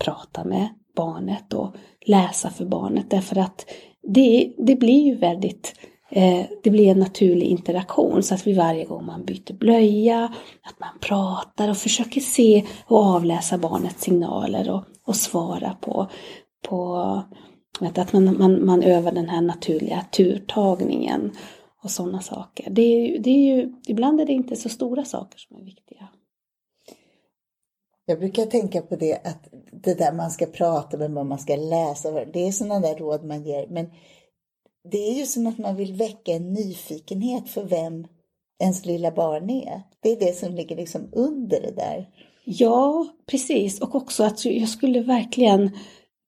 prata 0.04 0.44
med 0.44 0.68
barnet 0.96 1.54
och 1.54 1.74
läsa 2.06 2.50
för 2.50 2.64
barnet 2.64 3.10
därför 3.10 3.38
att 3.38 3.66
det, 4.02 4.52
det 4.58 4.76
blir 4.76 5.04
ju 5.04 5.16
väldigt 5.16 5.74
Eh, 6.10 6.46
det 6.62 6.70
blir 6.70 6.90
en 6.90 6.98
naturlig 6.98 7.46
interaktion 7.46 8.22
så 8.22 8.34
att 8.34 8.46
vi 8.46 8.52
varje 8.52 8.84
gång 8.84 9.06
man 9.06 9.24
byter 9.24 9.52
blöja, 9.52 10.24
att 10.62 10.80
man 10.80 10.98
pratar 11.00 11.68
och 11.68 11.76
försöker 11.76 12.20
se 12.20 12.64
och 12.86 12.98
avläsa 12.98 13.58
barnets 13.58 14.02
signaler 14.02 14.70
och, 14.70 14.82
och 15.04 15.16
svara 15.16 15.76
på, 15.80 16.06
på 16.68 16.96
att 17.80 18.12
man, 18.12 18.38
man, 18.38 18.66
man 18.66 18.82
övar 18.82 19.12
den 19.12 19.28
här 19.28 19.40
naturliga 19.40 20.04
turtagningen 20.12 21.30
och 21.84 21.90
sådana 21.90 22.20
saker. 22.20 22.70
Det 22.70 22.82
är, 22.82 23.18
det 23.18 23.30
är 23.30 23.56
ju, 23.56 23.74
ibland 23.86 24.20
är 24.20 24.26
det 24.26 24.32
inte 24.32 24.56
så 24.56 24.68
stora 24.68 25.04
saker 25.04 25.38
som 25.38 25.56
är 25.56 25.64
viktiga. 25.64 26.08
Jag 28.06 28.18
brukar 28.18 28.46
tänka 28.46 28.82
på 28.82 28.96
det 28.96 29.14
att 29.14 29.48
det 29.72 29.98
där 29.98 30.12
man 30.12 30.30
ska 30.30 30.46
prata 30.46 30.96
med, 30.96 31.10
vad 31.10 31.26
man 31.26 31.38
ska 31.38 31.56
läsa, 31.56 32.24
det 32.24 32.46
är 32.46 32.52
sådana 32.52 32.80
där 32.80 32.94
råd 32.94 33.24
man 33.24 33.44
ger. 33.44 33.66
Men 33.68 33.90
det 34.90 35.10
är 35.10 35.14
ju 35.14 35.26
som 35.26 35.46
att 35.46 35.58
man 35.58 35.76
vill 35.76 35.92
väcka 35.92 36.32
en 36.32 36.52
nyfikenhet 36.52 37.48
för 37.48 37.64
vem 37.64 38.06
ens 38.62 38.86
lilla 38.86 39.10
barn 39.10 39.50
är. 39.50 39.82
Det 40.02 40.12
är 40.12 40.18
det 40.18 40.36
som 40.36 40.54
ligger 40.54 40.76
liksom 40.76 41.08
under 41.12 41.60
det 41.60 41.74
där. 41.76 42.08
Ja, 42.44 43.06
precis. 43.26 43.80
Och 43.80 43.94
också 43.94 44.24
att 44.24 44.44
jag 44.44 44.68
skulle 44.68 45.00
verkligen 45.00 45.70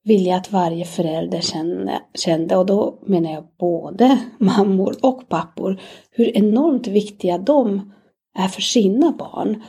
vilja 0.05 0.37
att 0.37 0.53
varje 0.53 0.85
förälder 0.85 1.41
kände, 1.41 2.03
kände, 2.15 2.57
och 2.57 2.67
då 2.67 2.99
menar 3.07 3.33
jag 3.33 3.45
både 3.59 4.21
mammor 4.39 4.97
och 5.03 5.29
pappor, 5.29 5.81
hur 6.11 6.37
enormt 6.37 6.87
viktiga 6.87 7.39
de 7.39 7.93
är 8.39 8.49
för 8.49 8.63
sina 8.63 9.13
barn. 9.13 9.63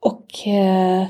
Och 0.00 0.48
eh, 0.48 1.06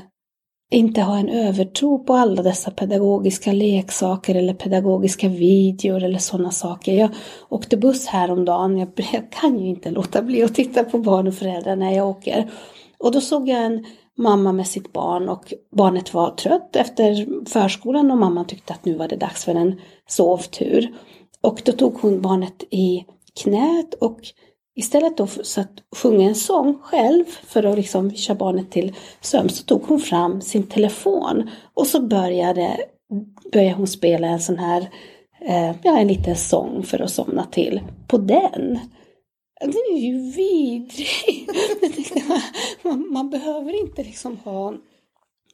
inte 0.71 1.01
ha 1.01 1.17
en 1.17 1.29
övertro 1.29 1.99
på 1.99 2.13
alla 2.13 2.41
dessa 2.41 2.71
pedagogiska 2.71 3.51
leksaker 3.51 4.35
eller 4.35 4.53
pedagogiska 4.53 5.27
videor 5.27 6.03
eller 6.03 6.19
sådana 6.19 6.51
saker. 6.51 6.93
Jag 6.93 7.09
åkte 7.49 7.77
buss 7.77 8.05
häromdagen, 8.05 8.77
jag, 8.77 8.89
jag 9.13 9.31
kan 9.31 9.59
ju 9.59 9.67
inte 9.67 9.91
låta 9.91 10.21
bli 10.21 10.43
att 10.43 10.55
titta 10.55 10.83
på 10.83 10.97
barn 10.97 11.27
och 11.27 11.33
föräldrar 11.33 11.75
när 11.75 11.91
jag 11.91 12.09
åker. 12.09 12.51
Och 12.97 13.11
då 13.11 13.21
såg 13.21 13.49
jag 13.49 13.65
en 13.65 13.85
mamma 14.17 14.51
med 14.51 14.67
sitt 14.67 14.93
barn 14.93 15.29
och 15.29 15.53
barnet 15.75 16.13
var 16.13 16.31
trött 16.31 16.75
efter 16.75 17.27
förskolan 17.49 18.11
och 18.11 18.17
mamman 18.17 18.47
tyckte 18.47 18.73
att 18.73 18.85
nu 18.85 18.95
var 18.95 19.07
det 19.07 19.15
dags 19.15 19.45
för 19.45 19.55
en 19.55 19.79
sovtur. 20.07 20.93
Och 21.41 21.61
då 21.65 21.71
tog 21.71 21.93
hon 22.01 22.21
barnet 22.21 22.63
i 22.69 23.05
knät 23.43 23.93
och 23.93 24.19
istället 24.81 25.17
då 25.17 25.27
för 25.27 25.61
att 25.61 25.83
sjunga 25.95 26.27
en 26.27 26.35
sång 26.35 26.77
själv 26.81 27.25
för 27.25 27.63
att 27.63 27.77
liksom 27.77 28.15
köra 28.15 28.37
barnet 28.37 28.71
till 28.71 28.95
sömn 29.21 29.49
så 29.49 29.63
tog 29.63 29.83
hon 29.83 29.99
fram 29.99 30.41
sin 30.41 30.63
telefon 30.63 31.49
och 31.73 31.87
så 31.87 32.01
började, 32.01 32.77
började 33.51 33.75
hon 33.75 33.87
spela 33.87 34.27
en 34.27 34.39
sån 34.39 34.57
här, 34.57 34.89
eh, 35.41 35.75
ja 35.83 35.97
en 35.97 36.07
liten 36.07 36.35
sång 36.35 36.83
för 36.83 37.01
att 37.01 37.11
somna 37.11 37.45
till 37.45 37.81
på 38.07 38.17
den. 38.17 38.79
Det 39.61 39.93
är 39.93 39.97
ju 39.97 40.31
vidrigt. 40.31 42.13
man, 42.83 43.13
man 43.13 43.29
behöver 43.29 43.81
inte 43.81 44.03
liksom 44.03 44.37
ha 44.37 44.73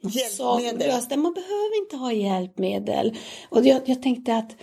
Hjälpmedel. 0.02 1.20
Man 1.20 1.34
behöver 1.34 1.82
inte 1.82 1.96
ha 1.96 2.12
hjälpmedel. 2.12 3.18
Och 3.50 3.66
jag, 3.66 3.82
jag 3.86 4.02
tänkte 4.02 4.36
att 4.36 4.56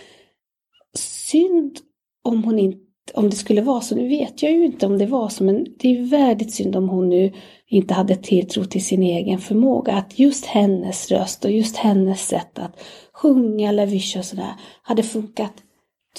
synd 0.97 1.79
om 2.23 2.43
hon 2.43 2.59
inte 2.59 2.84
om 3.15 3.29
det 3.29 3.35
skulle 3.35 3.61
vara 3.61 3.81
så, 3.81 3.95
nu 3.95 4.07
vet 4.07 4.43
jag 4.43 4.51
ju 4.51 4.65
inte 4.65 4.85
om 4.85 4.97
det 4.97 5.05
var 5.05 5.29
så, 5.29 5.43
men 5.43 5.67
det 5.77 5.87
är 5.87 5.91
ju 5.91 6.03
väldigt 6.03 6.53
synd 6.53 6.75
om 6.75 6.89
hon 6.89 7.09
nu 7.09 7.31
inte 7.67 7.93
hade 7.93 8.15
tilltro 8.15 8.65
till 8.65 8.85
sin 8.85 9.03
egen 9.03 9.39
förmåga. 9.39 9.93
Att 9.93 10.19
just 10.19 10.45
hennes 10.45 11.11
röst 11.11 11.45
och 11.45 11.51
just 11.51 11.75
hennes 11.75 12.27
sätt 12.27 12.59
att 12.59 12.83
sjunga 13.13 13.69
eller 13.69 14.17
och 14.17 14.25
sådär 14.25 14.53
hade 14.81 15.03
funkat 15.03 15.53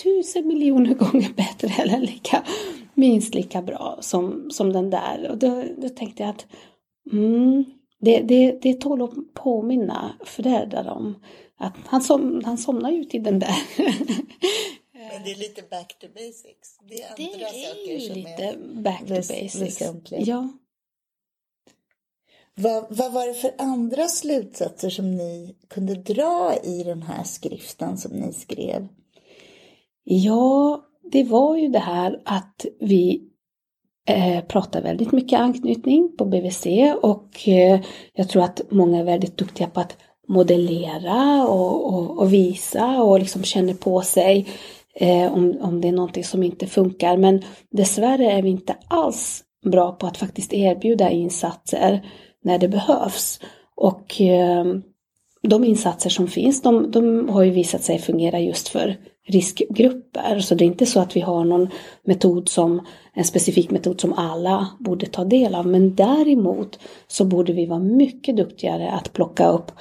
tusen 0.05 0.47
miljoner 0.47 0.95
gånger 0.99 1.33
bättre 1.37 1.83
eller 1.83 2.01
lika, 2.01 2.43
minst 2.95 3.35
lika 3.35 3.63
bra 3.63 3.99
som, 4.01 4.51
som 4.51 4.73
den 4.73 4.91
där. 4.91 5.29
Och 5.31 5.39
då, 5.39 5.63
då 5.79 5.89
tänkte 5.89 6.23
jag 6.23 6.31
att 6.31 6.47
mm, 7.13 7.65
det, 8.01 8.21
det, 8.21 8.59
det 8.63 8.81
tål 8.81 9.03
att 9.03 9.35
påminna 9.35 10.13
föräldrar 10.25 10.89
om 10.89 11.15
att 11.59 11.77
han, 11.87 12.01
som, 12.01 12.43
han 12.45 12.59
somnar 12.59 12.91
ju 12.91 13.05
till 13.05 13.23
den 13.23 13.39
där 13.39 13.57
Men 15.13 15.23
det 15.25 15.31
är 15.31 15.37
lite 15.37 15.63
back 15.63 15.99
to 15.99 16.07
basics. 16.15 16.79
Det 16.89 17.03
är 17.03 17.17
det 17.17 17.23
är 17.23 18.01
ju 18.01 18.15
lite 18.15 18.43
är 18.43 18.83
back 18.83 18.99
to 18.99 19.15
väs- 19.15 19.29
basics. 19.29 19.61
väsentliga. 19.61 20.21
Ja. 20.21 20.49
Vad, 22.55 22.87
vad 22.97 23.13
var 23.13 23.27
det 23.27 23.35
för 23.35 23.55
andra 23.59 24.09
slutsatser 24.09 24.91
som 24.91 25.17
ni 25.17 25.57
kunde 25.69 25.95
dra 25.95 26.55
i 26.65 26.83
den 26.83 27.03
här 27.03 27.25
skriften 27.25 27.99
som 27.99 28.13
ni 28.13 28.33
skrev? 28.33 28.89
ja, 30.09 30.83
det 31.13 31.25
var 31.25 31.57
ju 31.57 31.69
det 31.69 31.79
här 31.79 32.21
att 32.25 32.67
vi 32.81 33.23
eh, 34.09 34.45
pratar 34.45 34.83
väldigt 34.83 35.13
mycket 35.13 35.41
anknytning 35.41 36.17
på 36.19 36.25
BVC 36.25 36.67
och 37.03 37.49
eh, 37.49 37.81
jag 38.13 38.29
tror 38.29 38.43
att 38.43 38.61
många 38.71 39.01
är 39.01 39.05
väldigt 39.05 39.37
duktiga 39.37 39.67
på 39.67 39.81
att 39.81 39.97
modellera 40.29 41.49
och, 41.49 41.95
och, 41.95 42.19
och 42.19 42.33
visa 42.33 43.03
och 43.03 43.21
liksom 43.21 43.43
känner 43.45 43.75
på 43.75 44.03
sig 44.03 44.47
eh, 45.01 45.33
om, 45.33 45.59
om 45.61 45.81
det 45.81 45.89
är 45.89 45.93
någonting 45.93 46.25
som 46.25 46.43
inte 46.43 46.67
funkar. 46.67 47.17
Men 47.17 47.43
dessvärre 47.71 48.33
är 48.33 48.43
vi 48.43 48.51
inte 48.51 48.77
alls 48.89 49.45
bra 49.65 49.93
på 49.93 50.07
att 50.07 50.17
faktiskt 50.17 50.53
erbjuda 50.53 51.11
insatser 51.11 52.07
när 52.45 52.59
det 52.59 52.69
behövs. 52.69 53.41
Och 53.77 54.21
eh, 54.21 54.65
de 55.43 55.65
insatser 55.65 56.11
som 56.11 56.29
finns, 56.29 56.63
de, 56.63 56.91
de 56.91 57.29
har 57.29 57.43
ju 57.43 57.51
visat 57.51 57.83
sig 57.83 57.99
fungera 57.99 58.41
just 58.41 58.69
för 58.69 58.97
riskgrupper. 59.29 60.39
Så 60.41 60.55
det 60.55 60.65
är 60.65 60.67
inte 60.67 60.87
så 60.87 61.01
att 61.01 61.17
vi 61.17 61.21
har 61.21 61.45
någon 61.45 61.69
metod 62.05 62.49
som, 62.49 62.87
en 63.15 63.25
specifik 63.25 63.71
metod 63.71 64.01
som 64.01 64.13
alla 64.13 64.69
borde 64.79 65.07
ta 65.07 65.25
del 65.25 65.55
av. 65.55 65.67
Men 65.67 65.95
däremot 65.95 66.79
så 67.07 67.25
borde 67.25 67.53
vi 67.53 67.67
vara 67.67 67.79
mycket 67.79 68.37
duktigare 68.37 68.91
att 68.91 69.13
plocka 69.13 69.49
upp 69.49 69.73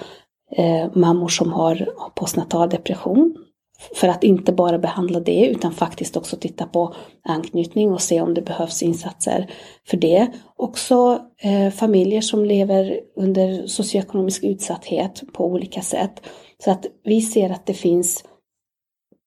eh, 0.58 0.88
mammor 0.94 1.28
som 1.28 1.54
har 1.54 1.90
postnatal 2.16 2.70
depression. 2.70 3.45
För 3.94 4.08
att 4.08 4.24
inte 4.24 4.52
bara 4.52 4.80
behandla 4.80 5.20
det 5.20 5.46
utan 5.46 5.74
faktiskt 5.74 6.18
också 6.18 6.38
titta 6.38 6.66
på 6.66 6.94
anknytning 7.24 7.92
och 7.92 8.02
se 8.02 8.22
om 8.22 8.34
det 8.34 8.42
behövs 8.42 8.84
insatser 8.84 9.52
för 9.88 9.98
det. 9.98 10.28
Också 10.56 11.20
eh, 11.42 11.70
familjer 11.70 12.22
som 12.22 12.46
lever 12.46 13.00
under 13.16 13.68
socioekonomisk 13.68 14.44
utsatthet 14.44 15.24
på 15.34 15.46
olika 15.46 15.82
sätt. 15.82 16.22
Så 16.64 16.72
att 16.72 16.86
vi 17.04 17.22
ser 17.22 17.50
att 17.50 17.66
det 17.66 17.74
finns 17.74 18.24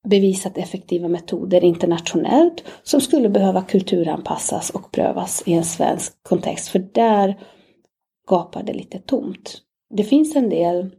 bevisat 0.08 0.58
effektiva 0.58 1.08
metoder 1.08 1.64
internationellt 1.64 2.64
som 2.82 3.00
skulle 3.00 3.28
behöva 3.28 3.62
kulturanpassas 3.62 4.70
och 4.70 4.92
prövas 4.92 5.42
i 5.46 5.52
en 5.52 5.64
svensk 5.64 6.22
kontext. 6.22 6.68
För 6.68 6.78
där 6.78 7.38
gapar 8.28 8.62
det 8.62 8.72
lite 8.72 8.98
tomt. 8.98 9.58
Det 9.94 10.04
finns 10.04 10.36
en 10.36 10.48
del 10.48 10.90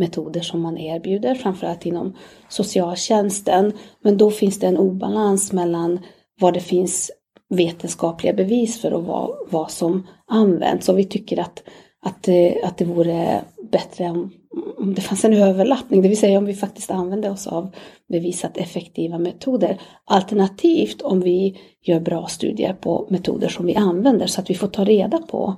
metoder 0.00 0.40
som 0.40 0.60
man 0.60 0.78
erbjuder, 0.78 1.34
framförallt 1.34 1.86
inom 1.86 2.16
socialtjänsten. 2.48 3.72
Men 4.02 4.16
då 4.16 4.30
finns 4.30 4.58
det 4.58 4.66
en 4.66 4.78
obalans 4.78 5.52
mellan 5.52 6.00
vad 6.40 6.54
det 6.54 6.60
finns 6.60 7.10
vetenskapliga 7.48 8.32
bevis 8.32 8.80
för 8.80 8.92
och 8.92 9.04
vad, 9.04 9.36
vad 9.50 9.70
som 9.70 10.06
används. 10.26 10.88
Och 10.88 10.98
vi 10.98 11.04
tycker 11.04 11.40
att, 11.40 11.62
att, 12.02 12.22
det, 12.22 12.62
att 12.64 12.78
det 12.78 12.84
vore 12.84 13.44
bättre 13.70 14.10
om, 14.10 14.30
om 14.78 14.94
det 14.94 15.00
fanns 15.00 15.24
en 15.24 15.34
överlappning, 15.34 16.02
det 16.02 16.08
vill 16.08 16.18
säga 16.18 16.38
om 16.38 16.44
vi 16.44 16.54
faktiskt 16.54 16.90
använder 16.90 17.30
oss 17.30 17.46
av 17.46 17.74
bevisat 18.08 18.56
effektiva 18.56 19.18
metoder. 19.18 19.80
Alternativt 20.04 21.02
om 21.02 21.20
vi 21.20 21.60
gör 21.82 22.00
bra 22.00 22.26
studier 22.26 22.72
på 22.72 23.06
metoder 23.10 23.48
som 23.48 23.66
vi 23.66 23.76
använder 23.76 24.26
så 24.26 24.40
att 24.40 24.50
vi 24.50 24.54
får 24.54 24.68
ta 24.68 24.84
reda 24.84 25.18
på 25.18 25.54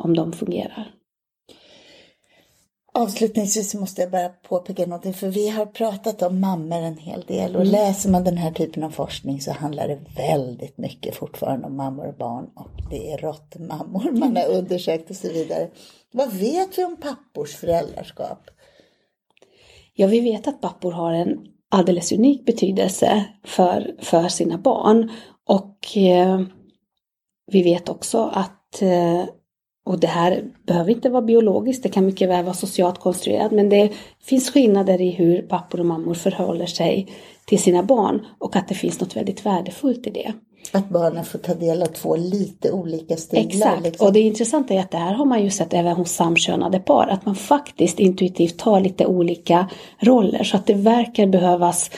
om 0.00 0.16
de 0.16 0.32
fungerar. 0.32 0.97
Avslutningsvis 2.92 3.74
måste 3.74 4.02
jag 4.02 4.10
bara 4.10 4.28
påpeka 4.28 4.86
någonting, 4.86 5.14
för 5.14 5.28
vi 5.28 5.48
har 5.48 5.66
pratat 5.66 6.22
om 6.22 6.40
mammor 6.40 6.78
en 6.78 6.98
hel 6.98 7.20
del 7.20 7.56
och 7.56 7.62
Mm. 7.62 7.72
läser 7.72 8.10
man 8.10 8.24
den 8.24 8.36
här 8.36 8.50
typen 8.52 8.82
av 8.82 8.90
forskning 8.90 9.40
så 9.40 9.52
handlar 9.52 9.88
det 9.88 9.98
väldigt 10.16 10.78
mycket 10.78 11.14
fortfarande 11.14 11.66
om 11.66 11.76
mammor 11.76 12.06
och 12.08 12.14
barn 12.16 12.50
och 12.54 12.70
det 12.90 13.12
är 13.12 13.18
råttmammor 13.18 14.10
man 14.12 14.36
har 14.36 14.46
undersökt 14.48 15.10
och 15.10 15.16
så 15.16 15.28
vidare. 15.28 15.68
Vad 16.12 16.32
vet 16.32 16.78
vi 16.78 16.84
om 16.84 16.96
pappors 16.96 17.56
föräldraskap? 17.56 18.50
Ja, 19.94 20.06
vi 20.06 20.20
vet 20.20 20.48
att 20.48 20.60
pappor 20.60 20.92
har 20.92 21.12
en 21.12 21.38
alldeles 21.70 22.12
unik 22.12 22.46
betydelse 22.46 23.24
för, 23.44 23.94
för 24.02 24.28
sina 24.28 24.58
barn. 24.58 25.10
Och 25.46 25.96
eh, 25.96 26.40
vi 27.46 27.62
vet 27.62 27.88
också 27.88 28.30
att, 28.34 28.82
eh, 28.82 29.24
och 29.88 30.00
det 30.00 30.06
här 30.06 30.44
behöver 30.66 30.90
inte 30.90 31.08
vara 31.08 31.22
biologiskt, 31.22 31.82
det 31.82 31.88
kan 31.88 32.06
mycket 32.06 32.28
väl 32.28 32.44
vara 32.44 32.54
socialt 32.54 32.98
konstruerat, 32.98 33.52
men 33.52 33.68
det 33.68 33.92
finns 34.22 34.50
skillnader 34.50 35.00
i 35.00 35.10
hur 35.10 35.42
pappor 35.42 35.80
och 35.80 35.86
mammor 35.86 36.14
förhåller 36.14 36.66
sig 36.66 37.08
till 37.44 37.58
sina 37.58 37.82
barn 37.82 38.26
och 38.38 38.56
att 38.56 38.68
det 38.68 38.74
finns 38.74 39.00
något 39.00 39.16
väldigt 39.16 39.46
värdefullt 39.46 40.06
i 40.06 40.10
det. 40.10 40.32
Att 40.72 40.88
barnen 40.88 41.24
får 41.24 41.38
ta 41.38 41.54
del 41.54 41.82
av 41.82 41.86
två 41.86 42.16
lite 42.16 42.72
olika 42.72 43.16
stilar. 43.16 43.44
Exakt, 43.44 43.82
liksom. 43.82 44.06
och 44.06 44.12
det 44.12 44.20
intressanta 44.20 44.74
är 44.74 44.80
att 44.80 44.90
det 44.90 44.98
här 44.98 45.14
har 45.14 45.24
man 45.24 45.42
ju 45.42 45.50
sett 45.50 45.74
även 45.74 45.96
hos 45.96 46.12
samkönade 46.12 46.78
par, 46.78 47.06
att 47.06 47.26
man 47.26 47.34
faktiskt 47.34 48.00
intuitivt 48.00 48.58
tar 48.58 48.80
lite 48.80 49.06
olika 49.06 49.70
roller, 49.98 50.44
så 50.44 50.56
att 50.56 50.66
det 50.66 50.74
verkar 50.74 51.26
behövas 51.26 51.90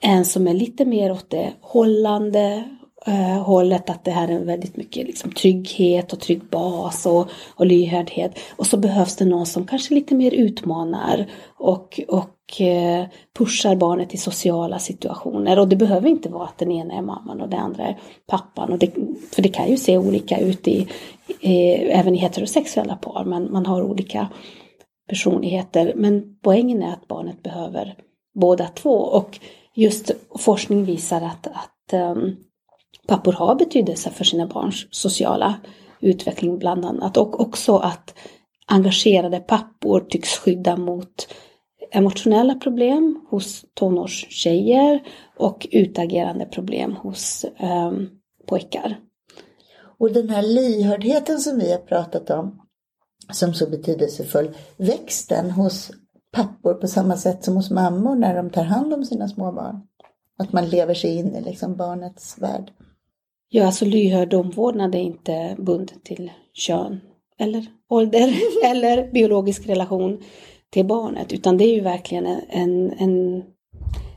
en 0.00 0.24
som 0.24 0.48
är 0.48 0.54
lite 0.54 0.84
mer 0.84 1.12
åt 1.12 1.30
det 1.30 1.52
hållande 1.60 2.64
eh, 3.06 3.42
hållet, 3.42 3.90
att 3.90 4.04
det 4.04 4.10
här 4.10 4.28
är 4.28 4.38
väldigt 4.38 4.76
mycket 4.76 5.06
liksom, 5.06 5.32
trygghet 5.32 6.12
och 6.12 6.20
trygg 6.20 6.44
bas 6.44 7.06
och, 7.06 7.28
och 7.54 7.66
lyhördhet. 7.66 8.38
Och 8.56 8.66
så 8.66 8.76
behövs 8.76 9.16
det 9.16 9.24
någon 9.24 9.46
som 9.46 9.66
kanske 9.66 9.94
lite 9.94 10.14
mer 10.14 10.34
utmanar 10.34 11.26
och, 11.58 12.00
och 12.08 12.60
eh, 12.60 13.06
pushar 13.38 13.76
barnet 13.76 14.14
i 14.14 14.16
sociala 14.16 14.78
situationer. 14.78 15.58
Och 15.58 15.68
det 15.68 15.76
behöver 15.76 16.08
inte 16.08 16.28
vara 16.28 16.44
att 16.44 16.58
den 16.58 16.72
ena 16.72 16.94
är 16.94 17.02
mamman 17.02 17.40
och 17.40 17.48
den 17.48 17.60
andra 17.60 17.84
är 17.84 17.98
pappan. 18.26 18.72
Och 18.72 18.78
det, 18.78 18.90
för 19.32 19.42
det 19.42 19.48
kan 19.48 19.70
ju 19.70 19.76
se 19.76 19.98
olika 19.98 20.38
ut 20.38 20.68
i, 20.68 20.88
i, 21.40 21.72
även 21.72 22.14
i 22.14 22.18
heterosexuella 22.18 22.96
par. 22.96 23.24
men 23.24 23.52
man 23.52 23.66
har 23.66 23.82
olika 23.82 24.28
personligheter. 25.08 25.92
Men 25.96 26.38
poängen 26.42 26.82
är 26.82 26.92
att 26.92 27.08
barnet 27.08 27.42
behöver 27.42 27.94
båda 28.34 28.66
två. 28.66 28.94
Och 28.94 29.40
just 29.74 30.10
forskning 30.38 30.84
visar 30.84 31.22
att, 31.22 31.46
att 31.46 31.92
um, 31.92 32.36
pappor 33.08 33.32
har 33.32 33.54
betydelse 33.54 34.10
för 34.10 34.24
sina 34.24 34.46
barns 34.46 34.86
sociala 34.90 35.54
utveckling 36.00 36.58
bland 36.58 36.84
annat. 36.84 37.16
Och 37.16 37.40
också 37.40 37.76
att 37.76 38.14
engagerade 38.66 39.40
pappor 39.40 40.00
tycks 40.00 40.38
skydda 40.38 40.76
mot 40.76 41.28
emotionella 41.90 42.54
problem 42.54 43.20
hos 43.30 43.64
tonårstjejer 43.74 45.02
och 45.36 45.66
utagerande 45.70 46.46
problem 46.46 46.96
hos 46.96 47.44
eh, 47.44 47.92
pojkar. 48.46 48.98
Och 49.98 50.12
den 50.12 50.28
här 50.28 50.42
lyhördheten 50.42 51.38
som 51.38 51.58
vi 51.58 51.72
har 51.72 51.78
pratat 51.78 52.30
om, 52.30 52.60
som 53.32 53.54
så 53.54 53.70
betydelsefull, 53.70 54.50
växten 54.76 55.50
hos 55.50 55.90
pappor 56.32 56.74
på 56.74 56.88
samma 56.88 57.16
sätt 57.16 57.44
som 57.44 57.56
hos 57.56 57.70
mammor 57.70 58.16
när 58.16 58.36
de 58.36 58.50
tar 58.50 58.64
hand 58.64 58.94
om 58.94 59.04
sina 59.04 59.28
små 59.28 59.52
barn. 59.52 59.80
Att 60.38 60.52
man 60.52 60.68
lever 60.68 60.94
sig 60.94 61.16
in 61.16 61.34
i 61.34 61.40
liksom 61.40 61.76
barnets 61.76 62.38
värld. 62.38 62.72
Ja, 63.50 63.66
alltså 63.66 63.84
lyhörd 63.84 64.34
omvårdnad 64.34 64.94
är 64.94 64.98
inte 64.98 65.56
bundet 65.58 66.04
till 66.04 66.30
kön 66.54 67.00
eller 67.38 67.66
ålder 67.88 68.34
eller 68.64 69.12
biologisk 69.12 69.68
relation 69.68 70.22
till 70.70 70.86
barnet, 70.86 71.32
utan 71.32 71.56
det 71.56 71.64
är 71.64 71.74
ju 71.74 71.80
verkligen 71.80 72.26
en, 72.48 72.92
en, 72.98 73.42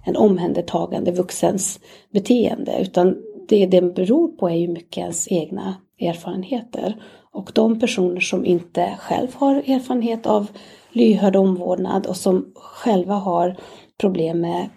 en 0.06 0.16
omhändertagande 0.16 1.12
vuxens 1.12 1.80
beteende, 2.14 2.82
utan 2.82 3.18
det 3.48 3.66
den 3.66 3.94
beror 3.94 4.28
på 4.28 4.50
är 4.50 4.56
ju 4.56 4.68
mycket 4.68 4.98
ens 4.98 5.32
egna 5.32 5.76
erfarenheter. 6.00 7.04
Och 7.34 7.52
de 7.56 7.80
personer 7.80 8.20
som 8.20 8.46
inte 8.46 8.98
själv 9.00 9.28
har 9.36 9.56
erfarenhet 9.56 10.26
av 10.26 10.48
lyhörd 10.92 11.36
omvårdnad 11.36 12.06
och 12.08 12.18
som 12.18 12.54
själva 12.56 13.16
har 13.16 13.56
problem 13.98 14.42
med 14.42 14.70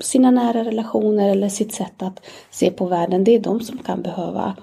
sina 0.00 0.30
nära 0.30 0.64
relationer 0.64 1.28
eller 1.28 1.48
sitt 1.48 1.74
sätt 1.74 2.02
att 2.02 2.20
se 2.50 2.70
på 2.70 2.86
världen, 2.86 3.24
det 3.24 3.34
är 3.34 3.40
de 3.40 3.60
som 3.60 3.78
kan 3.78 4.02
behöva 4.02 4.56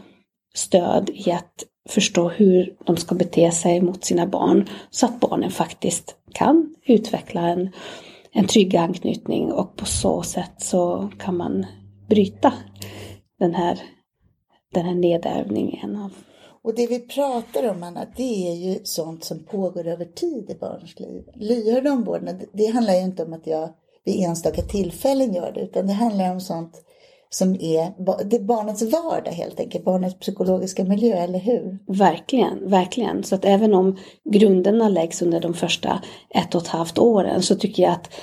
stöd 0.56 1.10
i 1.14 1.32
att 1.32 1.66
förstå 1.90 2.30
hur 2.30 2.76
de 2.86 2.98
ska 2.98 3.16
bete 3.16 3.52
sig 3.52 3.82
mot 3.82 4.04
sina 4.04 4.28
barn 4.28 4.70
så 4.90 5.06
att 5.06 5.20
barnen 5.20 5.52
faktiskt 5.52 6.16
kan 6.34 6.76
utveckla 6.86 7.42
en, 7.42 7.70
en 8.32 8.48
trygg 8.48 8.76
anknytning. 8.76 9.52
Och 9.52 9.76
på 9.76 9.86
så 9.86 10.22
sätt 10.22 10.54
så 10.58 11.10
kan 11.20 11.38
man 11.38 11.66
bryta 12.10 12.54
den 13.40 13.56
här, 13.56 13.80
den 14.74 14.86
här 14.86 14.96
nedärvningen 14.96 15.96
av 15.96 16.12
och 16.62 16.76
det 16.76 16.88
vi 16.88 17.00
pratar 17.00 17.70
om, 17.70 17.84
Anna, 17.84 18.06
det 18.16 18.48
är 18.52 18.56
ju 18.56 18.80
sånt 18.84 19.24
som 19.24 19.44
pågår 19.44 19.88
över 19.88 20.06
tid 20.06 20.50
i 20.50 20.56
barns 20.56 21.00
liv. 21.00 21.24
Lyhörd 21.36 21.88
omvårdnad, 21.88 22.44
det 22.54 22.66
handlar 22.66 22.94
ju 22.94 23.02
inte 23.02 23.24
om 23.24 23.34
att 23.34 23.48
jag 23.48 23.70
vid 24.06 24.24
enstaka 24.24 24.62
tillfällen 24.62 25.34
gör 25.34 25.52
det, 25.52 25.62
utan 25.62 25.88
det 25.88 25.94
handlar 25.94 26.32
om 26.32 26.42
sånt 26.42 26.84
som 27.30 27.56
är, 27.56 27.94
det 28.26 28.36
är 28.36 28.44
barnets 28.44 28.82
vardag 28.82 29.32
helt 29.32 29.60
enkelt, 29.60 29.86
barnets 29.86 30.20
psykologiska 30.20 30.84
miljö, 30.84 31.18
eller 31.18 31.40
hur? 31.40 31.80
Verkligen, 31.88 32.70
verkligen. 32.70 33.24
Så 33.24 33.36
att 33.36 33.46
även 33.46 33.74
om 33.74 33.98
grunderna 34.30 34.90
läggs 34.90 35.22
under 35.22 35.40
de 35.40 35.54
första 35.54 36.02
ett 36.30 36.56
och 36.56 36.62
ett 36.62 36.68
halvt 36.68 36.98
åren 36.98 37.42
så 37.42 37.56
tycker 37.56 37.84
jag 37.84 37.92
att 37.92 38.14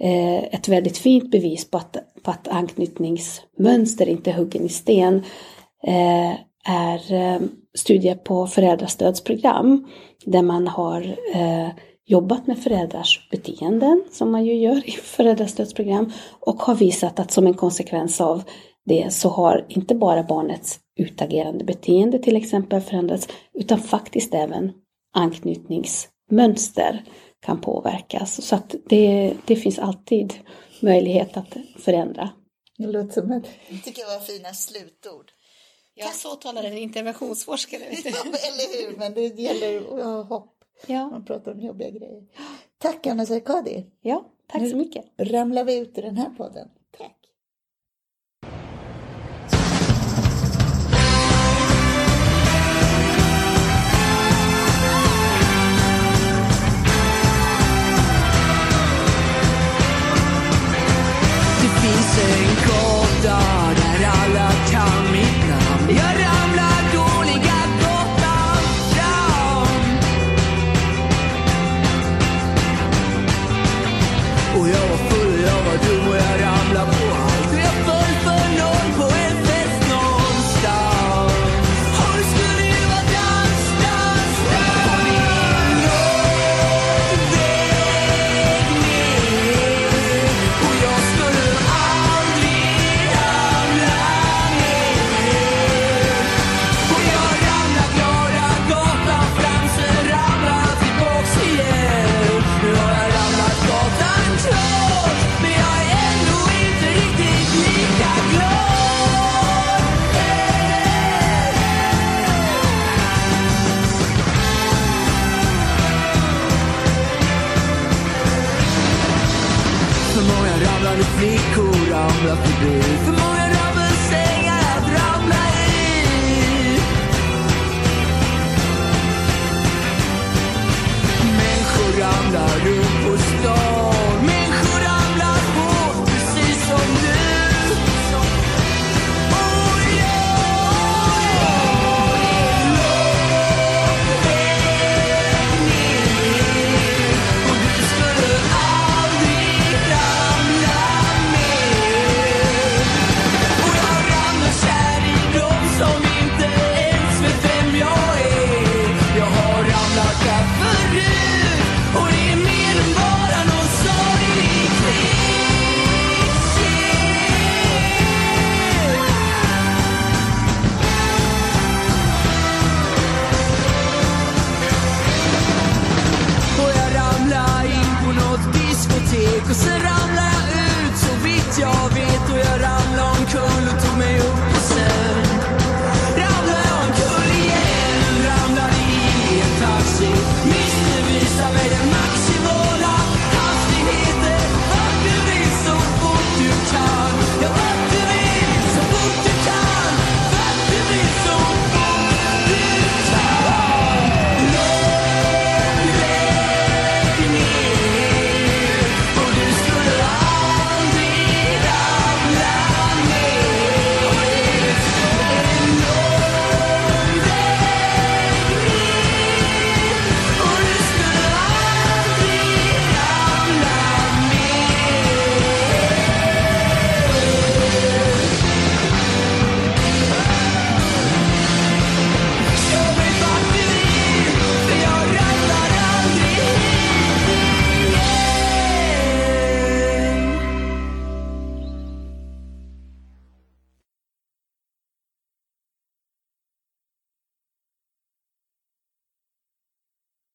eh, 0.00 0.44
ett 0.54 0.68
väldigt 0.68 0.98
fint 0.98 1.30
bevis 1.30 1.70
på 1.70 1.78
att, 1.78 1.96
på 2.22 2.30
att 2.30 2.48
anknytningsmönster 2.48 4.08
inte 4.08 4.30
är 4.30 4.34
huggen 4.34 4.64
i 4.64 4.68
sten 4.68 5.22
eh, 5.86 6.32
är 6.68 7.12
eh, 7.12 7.40
studier 7.78 8.14
på 8.14 8.46
föräldrastödsprogram 8.46 9.86
där 10.24 10.42
man 10.42 10.68
har 10.68 11.16
eh, 11.34 11.68
jobbat 12.06 12.46
med 12.46 12.58
föräldrars 12.58 13.28
beteenden 13.30 14.04
som 14.10 14.32
man 14.32 14.44
ju 14.44 14.54
gör 14.54 14.88
i 14.88 14.90
föräldrastödsprogram 14.90 16.12
och 16.40 16.62
har 16.62 16.74
visat 16.74 17.18
att 17.18 17.30
som 17.30 17.46
en 17.46 17.54
konsekvens 17.54 18.20
av 18.20 18.42
det 18.84 19.12
så 19.12 19.28
har 19.28 19.66
inte 19.68 19.94
bara 19.94 20.22
barnets 20.22 20.80
utagerande 20.96 21.64
beteende 21.64 22.18
till 22.18 22.36
exempel 22.36 22.80
förändrats 22.80 23.28
utan 23.54 23.78
faktiskt 23.78 24.34
även 24.34 24.72
anknytningsmönster 25.14 27.04
kan 27.40 27.60
påverkas. 27.60 28.42
Så 28.42 28.56
att 28.56 28.74
det, 28.88 29.34
det 29.44 29.56
finns 29.56 29.78
alltid 29.78 30.34
möjlighet 30.80 31.36
att 31.36 31.56
förändra. 31.78 32.30
Det 32.78 32.86
låter 32.86 33.20
som 33.20 33.32
ett, 33.32 33.44
tycker 33.84 34.02
jag 34.02 34.08
var 34.08 34.20
fina 34.20 34.54
slutord. 34.54 35.32
Ja, 35.94 36.06
så 36.06 36.28
talar 36.34 36.64
en 36.64 36.78
interventionsforskare. 36.78 37.82
eller 37.82 38.86
hur, 38.86 38.96
men 38.96 39.14
det 39.14 39.20
gäller 39.20 39.78
att 39.78 40.04
ha 40.04 40.22
hopp. 40.22 40.55
Ja. 40.86 41.10
Man 41.10 41.24
pratar 41.24 41.52
om 41.52 41.60
jobbiga 41.60 41.90
grejer. 41.90 42.22
Tack 42.78 43.06
Anna 43.06 43.26
Sarkadi. 43.26 43.86
Ja, 44.00 44.24
tack 44.46 44.70
så 44.70 44.76
mycket. 44.76 45.04
Nu 45.16 45.24
ramlar 45.24 45.64
vi 45.64 45.78
ut 45.78 45.98
ur 45.98 46.02
den 46.02 46.16
här 46.16 46.30
podden. 46.30 46.68
será 63.26 63.55